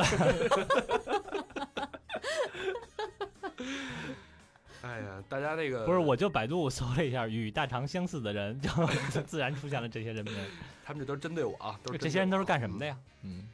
[4.83, 8.59] 哎呀，大家那个不是，我就百度搜了一下与大肠相似的人，
[9.13, 10.35] 就自然出现了这些人名。
[10.91, 12.85] 他们这都是针对我啊，都是这些人都是干什么的？
[12.85, 12.99] 呀？
[13.23, 13.49] 嗯，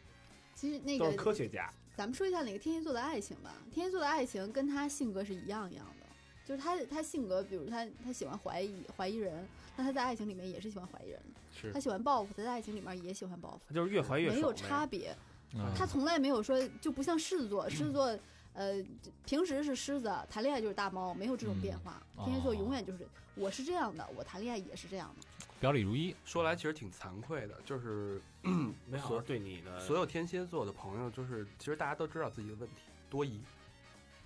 [0.55, 1.71] 其实那都是个科学家。
[1.95, 3.53] 咱们说一下那个天蝎座的爱情吧。
[3.71, 6.07] 天蝎座的爱情跟他性格是一样一样的，
[6.47, 11.41] 就是他他性格，比如他他喜欢怀疑怀疑人，那他在爱情里面也是喜欢怀疑人的。
[11.61, 15.15] 是他喜欢报复，他在爱情里面也喜欢报复，他就是越怀越没有差别。
[15.55, 18.19] 嗯他从来没有说就不像狮子座，狮子座
[18.55, 18.83] 呃
[19.27, 22.03] 平时是狮子，谈恋爱就是大猫，没有这种变化。
[22.17, 25.27] 嗯天蝎座哦永远就是我是这样的，我谈恋爱也是这样的。
[25.67, 26.15] 表里如一。
[26.25, 28.21] 说来其实挺惭愧的，就是
[28.87, 32.77] 没好好对你的所有天蝎座的朋友，就是其实大家都知道自己的问题，
[33.11, 33.41] 多疑，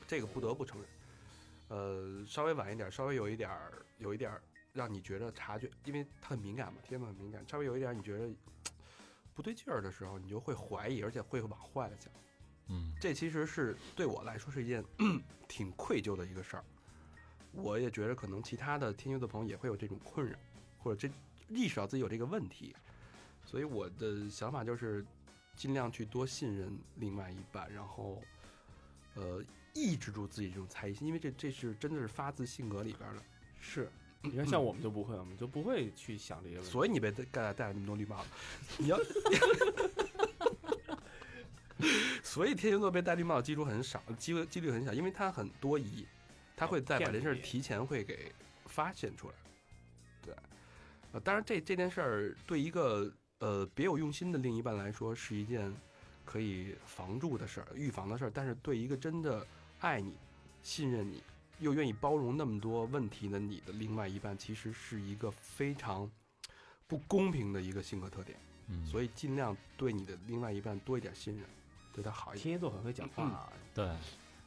[0.07, 0.89] 这个不得不承认。
[1.69, 4.43] 呃，稍微晚一点，稍微有一点儿，有一点儿
[4.75, 8.29] 让你觉得察觉，因为他很敏感嘛，天蝎座很敏感，稍微有一点儿你觉得
[9.33, 12.13] 不对劲儿的时候，你就会怀疑，而且会往坏了想。
[12.69, 14.85] 嗯这其实是对我来说是一件
[15.49, 16.65] 挺愧疚的一个事儿。
[17.53, 20.37] 我也觉得可能其他的天蝎座朋友也会有这种困扰，
[20.79, 21.13] 或者这
[21.51, 22.75] 意识到自己有这个问题，
[23.45, 25.05] 所以我的想法就是
[25.57, 28.23] 尽量去多信任另外一半，然后
[29.15, 29.43] 呃
[29.75, 33.23] 抑制住自己这种猜疑心，因为这这是真的是发自性格里边儿的。
[33.61, 33.91] 是，
[34.23, 36.71] 你看像我们就不会，我们就不会去想这些问题。
[36.71, 38.29] 所以你被戴戴戴了那么多绿帽子，
[38.79, 38.99] 你要，
[42.23, 46.07] 所以天蝎座被戴绿帽的几率很少，几率几率很小，因为他很多疑，
[46.57, 48.33] 他会再把这事儿提前会给
[48.67, 49.35] 发现出来。
[51.11, 55.75] 对，呃，当然这这件事儿对一个呃别有用心的另一半来说是一件
[56.25, 59.47] 可以防住的事儿、预防的事儿，但是对一个真的
[59.81, 60.15] 爱你、
[60.63, 61.23] 信任你。
[61.59, 66.11] 又愿意包容那么多问题的你的另外一半，其实是一个非常
[66.87, 68.39] 不公平的一个性格特点，
[68.69, 71.45] 嗯，所以尽量对你的另外一半多一点信任，
[71.93, 72.43] 对他好一点。
[72.43, 73.95] 天蝎座很会讲话啊，对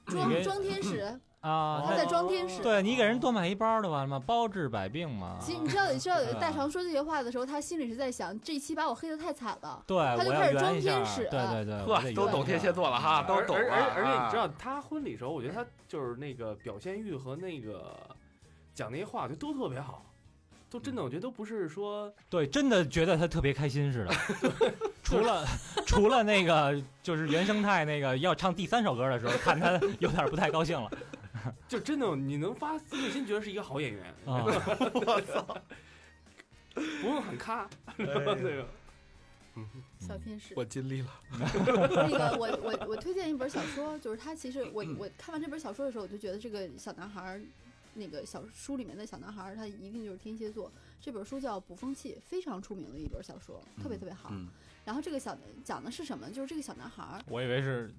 [0.07, 2.61] 装给装天使，啊，他在装天使。
[2.61, 4.23] 对你给人多买一包就完了吗？
[4.25, 5.37] 包治百病嘛。
[5.41, 9.83] 其实你知道，你知道大长说这些话的时候，他心里是在想，这一期把我黑的太惨了。
[9.85, 17.93] 对，他就开始装天使对对对，呵都懂天蝎座了哈都懂而而且啊你知道他婚礼时候，我觉得他就是那个表现欲和那个
[18.73, 20.05] 讲那些话，就都特别好，
[20.69, 24.13] 都真的，我觉得都不是说对，真的觉得他特别开心似的。
[25.03, 25.45] 除了
[25.85, 30.89] 除了那个就是原生态那个要唱第三首歌的时候，看他有点不太高兴了
[31.67, 34.45] 就真的你能发自内心觉得是一个好演员，啊。
[36.75, 38.67] 不用很咖，那个
[39.55, 39.67] 嗯，
[39.99, 41.07] 小天使，我尽力了。
[41.31, 47.39] 那个我我我推荐一本小说，就是他其实我我看完这本小说的时候，我就觉得这个小男孩儿，
[47.93, 50.71] 那个小书里面的小男孩儿，他一定就是天蝎座。
[50.99, 54.29] 这本书叫《捕风器》，非常出名的一本小说，特别特别好。
[54.31, 54.47] 嗯，
[54.83, 56.27] 然后这个小讲的是什么？
[56.31, 57.93] 就是这个小男孩儿我以为是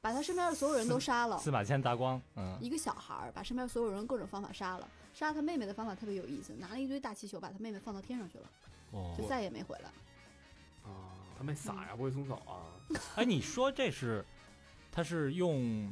[0.00, 4.88] 把他身边的所有人都杀了，司马迁砸光，嗯，一个小孩儿把身边所有人各种方法杀了。
[5.12, 8.50] 杀他妹妹的方法特别有意思，拿了一堆大气球把他妹妹放到天上去了，
[8.90, 9.88] 哦就，再也没回来。
[10.84, 12.68] 啊，他没撒呀，不会松手啊。
[13.16, 14.24] 哎，你说这是
[14.92, 15.90] 他是用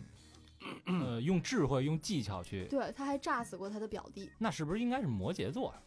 [0.85, 4.31] 呃用智慧用技巧去，对，他还炸死过他的表弟。
[4.39, 5.81] 那是不是应该是摩羯座呀？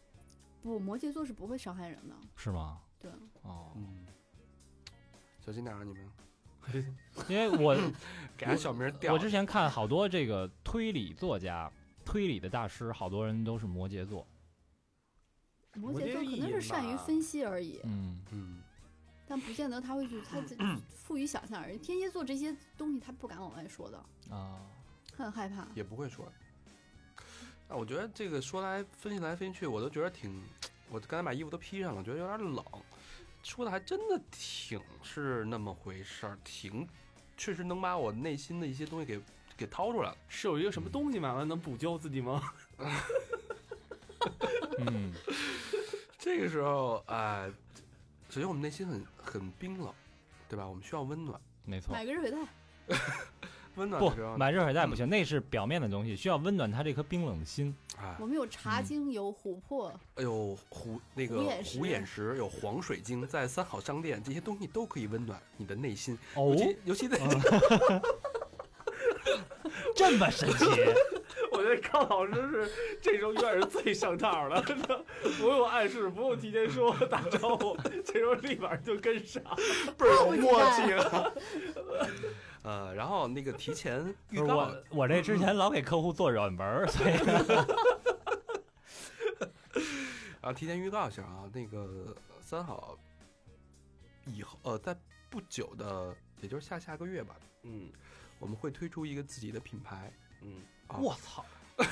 [0.64, 2.16] 不，摩羯座是不会伤害人的。
[2.36, 2.82] 是吗？
[3.00, 3.12] 对，
[3.44, 4.08] 哦，嗯，
[5.40, 6.10] 小心点啊，你们
[7.28, 7.76] 因为我
[8.38, 11.72] 给他小名掉我之前看好多这个推理作家、
[12.06, 14.28] 推理的大师，好多人都是摩羯座。
[15.76, 18.62] 摩摩羯座可能是善于分析而已，嗯，嗯，
[19.28, 20.58] 但不见得他会去他自
[20.90, 21.78] 赋予想象而已。
[21.78, 23.98] 天蝎座这些东西他不敢往外说的，
[24.30, 24.60] 啊，
[25.16, 25.68] 很害怕。
[25.76, 26.26] 也不会说。
[27.68, 30.42] 啊，我觉得这个说来分析来分析去，我都觉得挺，
[30.90, 32.66] 我刚才把衣服都披上了，觉得有点冷。
[33.44, 36.88] 说的还真的挺是那么回事儿，挺
[37.38, 39.22] 确实能把我内心的一些东西给
[39.56, 40.18] 给掏出来了。
[40.28, 42.42] 是有一个什么东西买完能补救自己吗？
[44.80, 45.14] 嗯，
[46.20, 47.50] 这个时候，哎、
[48.30, 49.94] 首先我们内心很很冰冷，
[50.50, 50.68] 对吧？
[50.68, 51.94] 我们需要温暖，没错。
[51.94, 52.38] 买个热水袋，
[53.76, 57.76] 温暖不，买热水袋不行，那是表面的东西，需要温暖他这颗冰冷的心。
[58.00, 67.18] 哎我，们有茶精，有琥珀，哎呦，虎那个虎眼石虎眼石有黄水晶，在三好商店，这些东西都可以温暖你的内心，尤，哦其尤其在
[69.96, 70.66] 这么神奇？
[71.52, 72.72] 我觉觉得康老师是
[73.02, 75.04] 这时候永远是最上套的，真的
[75.40, 79.44] 不用暗示，不用提前说打招呼，这时候立马就跟上。
[79.98, 81.32] 倍儿有默契啊。
[82.68, 87.14] 呃，然后那个提前 预告不是我，我这之前老给客户做软文儿，所以
[90.42, 93.00] 然后提前预告一下啊，那个三好
[94.26, 94.94] 以后呃，在
[95.30, 97.90] 不久的，也就是下下个月吧，嗯
[98.38, 100.12] 我们会推出一个自己的品牌，
[100.42, 100.98] 嗯，啊。
[101.00, 101.46] 我操，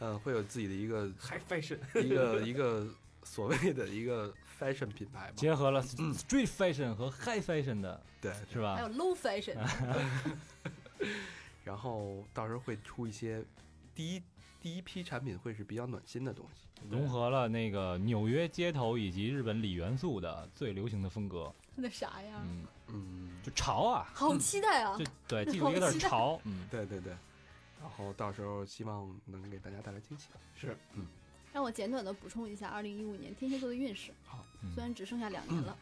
[0.00, 2.86] 嗯，会有自己的一个还 fashion，一个一个
[3.24, 4.32] 所谓的一个
[4.62, 8.76] fashion 品牌吧，结合了 street fashion 和 high fashion 的对，是吧？
[8.76, 9.56] 还有？low fashion，
[11.64, 13.44] 然后到时候会出一些
[13.94, 14.22] 第一
[14.60, 22.40] 第一批产品会是比较暖心的东西，融合了那个纽约街头以及日本里元素的最流行的风格，那啥呀？
[22.44, 25.04] 嗯，嗯，就潮啊，好期待啊就！
[25.26, 27.12] 对，记住一个字潮，嗯，对对对，
[27.80, 30.28] 然后到时候希望能给大家带来惊喜。
[30.54, 30.76] 是，
[31.52, 34.12] 让我简短的补充一下，二零一五年天蝎座的运势，
[34.62, 35.76] 嗯虽然只剩下两年了，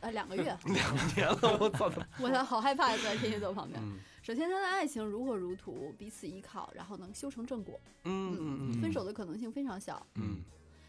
[0.00, 1.90] 呃，两个月， 两年了，我操！
[2.20, 3.80] 我好害怕在天蝎座旁边。
[3.82, 10.06] 嗯首先，他的爱情如火如荼，彼此依靠，然后能修成正果，嗯嗯嗯分手的可能性非常小。
[10.16, 10.42] 嗯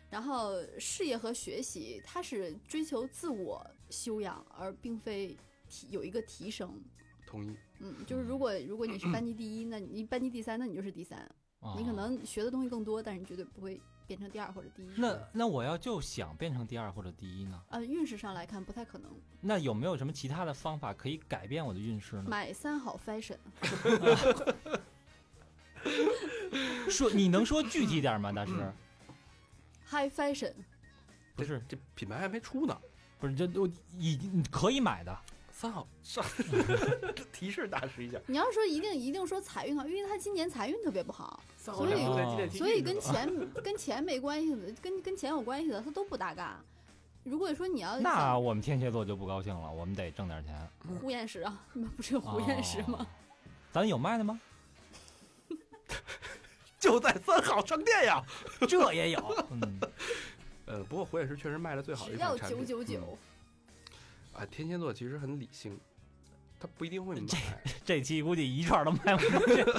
[0.09, 5.37] 然后事业和学习，他是追求自我修养，而并非
[5.69, 6.69] 提有一个提升。
[7.25, 7.55] 同意。
[7.79, 11.17] 嗯，就是如果如果你是班级第一，那你班级第三，那你就是第三。
[11.77, 13.79] 你可哦能学的东西更多，但是你绝对不会
[14.11, 14.89] 变成第二或者第一。
[14.97, 17.61] 那那我要就想变成第二或者第一呢？
[17.69, 19.09] 呃，运势上来看不太可能。
[19.39, 22.25] 那有没有什么其他的方法可以改变我的运势呢？
[22.27, 23.37] 买三好 fashion，
[26.91, 28.51] 说你能说具体点吗，大师
[29.87, 30.51] ？high fashion，
[31.37, 32.77] 不是这品牌还没出呢。
[33.17, 33.65] 不是，这都
[33.97, 35.17] 已经可以买的。
[35.61, 36.25] 三号上
[37.31, 43.31] 提示大师一下，你要说一定一定说财运的话，因为他今年财运特别不好，所所以哦所以跟钱
[43.63, 46.59] 跟钱没关系的，跟跟钱有关系的，他都不搭嘎。
[47.23, 50.67] 如果说你要那我们天蝎座就不高兴了，我们得挣点钱。
[50.99, 52.97] 胡验石啊，你们不是有胡验石吗？
[52.99, 53.05] 哦
[53.71, 54.41] 咱有卖的吗？
[56.79, 58.19] 就在三号商店呀。
[58.67, 59.45] 这也有。
[59.51, 59.79] 嗯，
[60.65, 62.65] 呃，不过火眼石确实卖的最好的只要一款产品。
[62.65, 63.17] 九九九，
[64.33, 65.79] 啊，天蝎座其实很理性，
[66.59, 67.27] 他不一定会买。
[67.83, 69.65] 这期估计一串都卖不出去。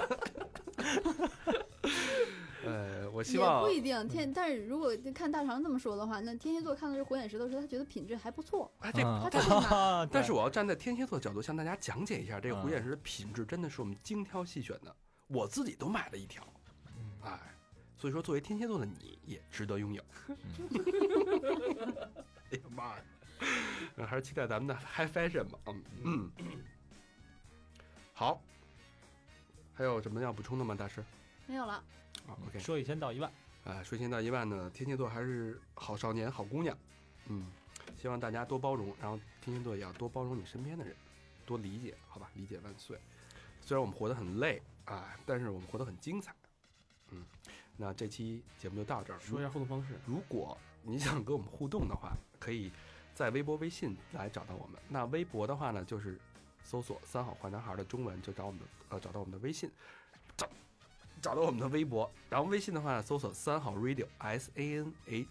[2.64, 4.32] 呃，我希也望不一定天。
[4.32, 9.66] 但是如果看大肠这么说的话，那天蝎座看到这火眼石头时，他觉得品质还不错，啊，这嗯他就会买。
[9.76, 14.94] 啊但是我要站在天蝎座角度向大家讲解一下，这个嗯虎眼石的品质真的是我们精挑细选的，
[15.26, 16.46] 我自己都买了一条，
[16.96, 17.40] 嗯哎，
[17.96, 20.03] 所以说作为天蝎座的你也值得拥有。
[22.53, 23.11] 哎呀妈呀，嗯
[24.07, 26.30] 还是期待咱们的 high fashion 吧，嗯嗯，
[28.12, 28.40] 好，
[29.74, 31.05] 还有什么要补充的吗，大师？
[31.47, 31.74] 没有了，
[32.26, 33.32] 啊，OK，说一千道一万。
[33.64, 36.76] 啊，说一千道一万呢，天蝎座还是好少年、好姑娘，
[37.26, 37.47] 嗯，
[38.01, 40.95] 希望大家多包容，然后天蝎座也要多包容你身边的人，
[41.47, 42.28] 多理解，好吧？
[42.34, 42.99] 理解万岁。
[43.61, 46.34] 虽然我们活得很累啊，但是我们活得很精彩，
[47.11, 47.24] 嗯。
[47.76, 49.18] 那这期节目就到这儿。
[49.18, 52.70] 说一下互动方式，如果你想跟我们互动的话，可以
[53.14, 54.80] 在微博、微信来找到我们。
[54.88, 56.18] 那微博的话呢，就是
[56.62, 59.70] 搜索“三好坏男孩”的中文，就找我们的呃找到我们的微信，
[60.36, 60.48] 找
[61.20, 62.10] 找到我们的微博。
[62.30, 65.26] 然后微信的话呢，搜索“三好 radio s a n a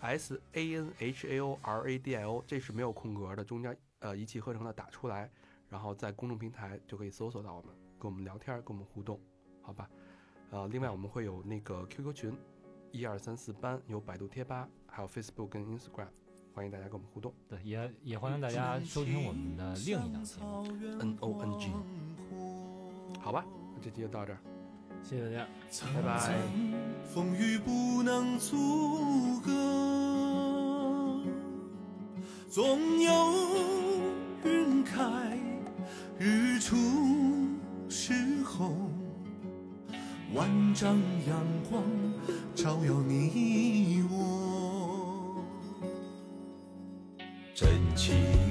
[0.00, 5.30] s a n h a o r a d i o”，这是没有空格的，中间呃一气呵成的打出来，
[5.68, 9.20] 然后在公众平台就可以搜索到我们，跟我们聊天，跟我们互动，
[9.62, 9.88] 好吧？
[10.50, 12.36] 呃，另外我们会有那个 QQ 群，
[12.90, 16.08] 一二三四班有百度贴吧，还有 Facebook 跟 Instagram，
[16.54, 17.32] 欢迎大家跟我们互动。
[17.48, 20.66] 对，也也欢迎大家收听我们的另一档节目。
[21.00, 21.70] N O N G，
[23.20, 24.38] 好吧，那这期就到这儿，
[25.02, 25.46] 谢谢大家。
[25.94, 26.36] 拜拜。
[27.14, 29.50] 风雨不能阻隔，
[32.50, 33.32] 总有
[34.44, 35.38] 云开
[36.18, 36.76] 日出
[37.88, 38.12] 时
[38.44, 38.74] 候，
[40.34, 41.82] 万丈阳光
[42.54, 44.41] 照耀你我。
[48.02, 48.41] 起。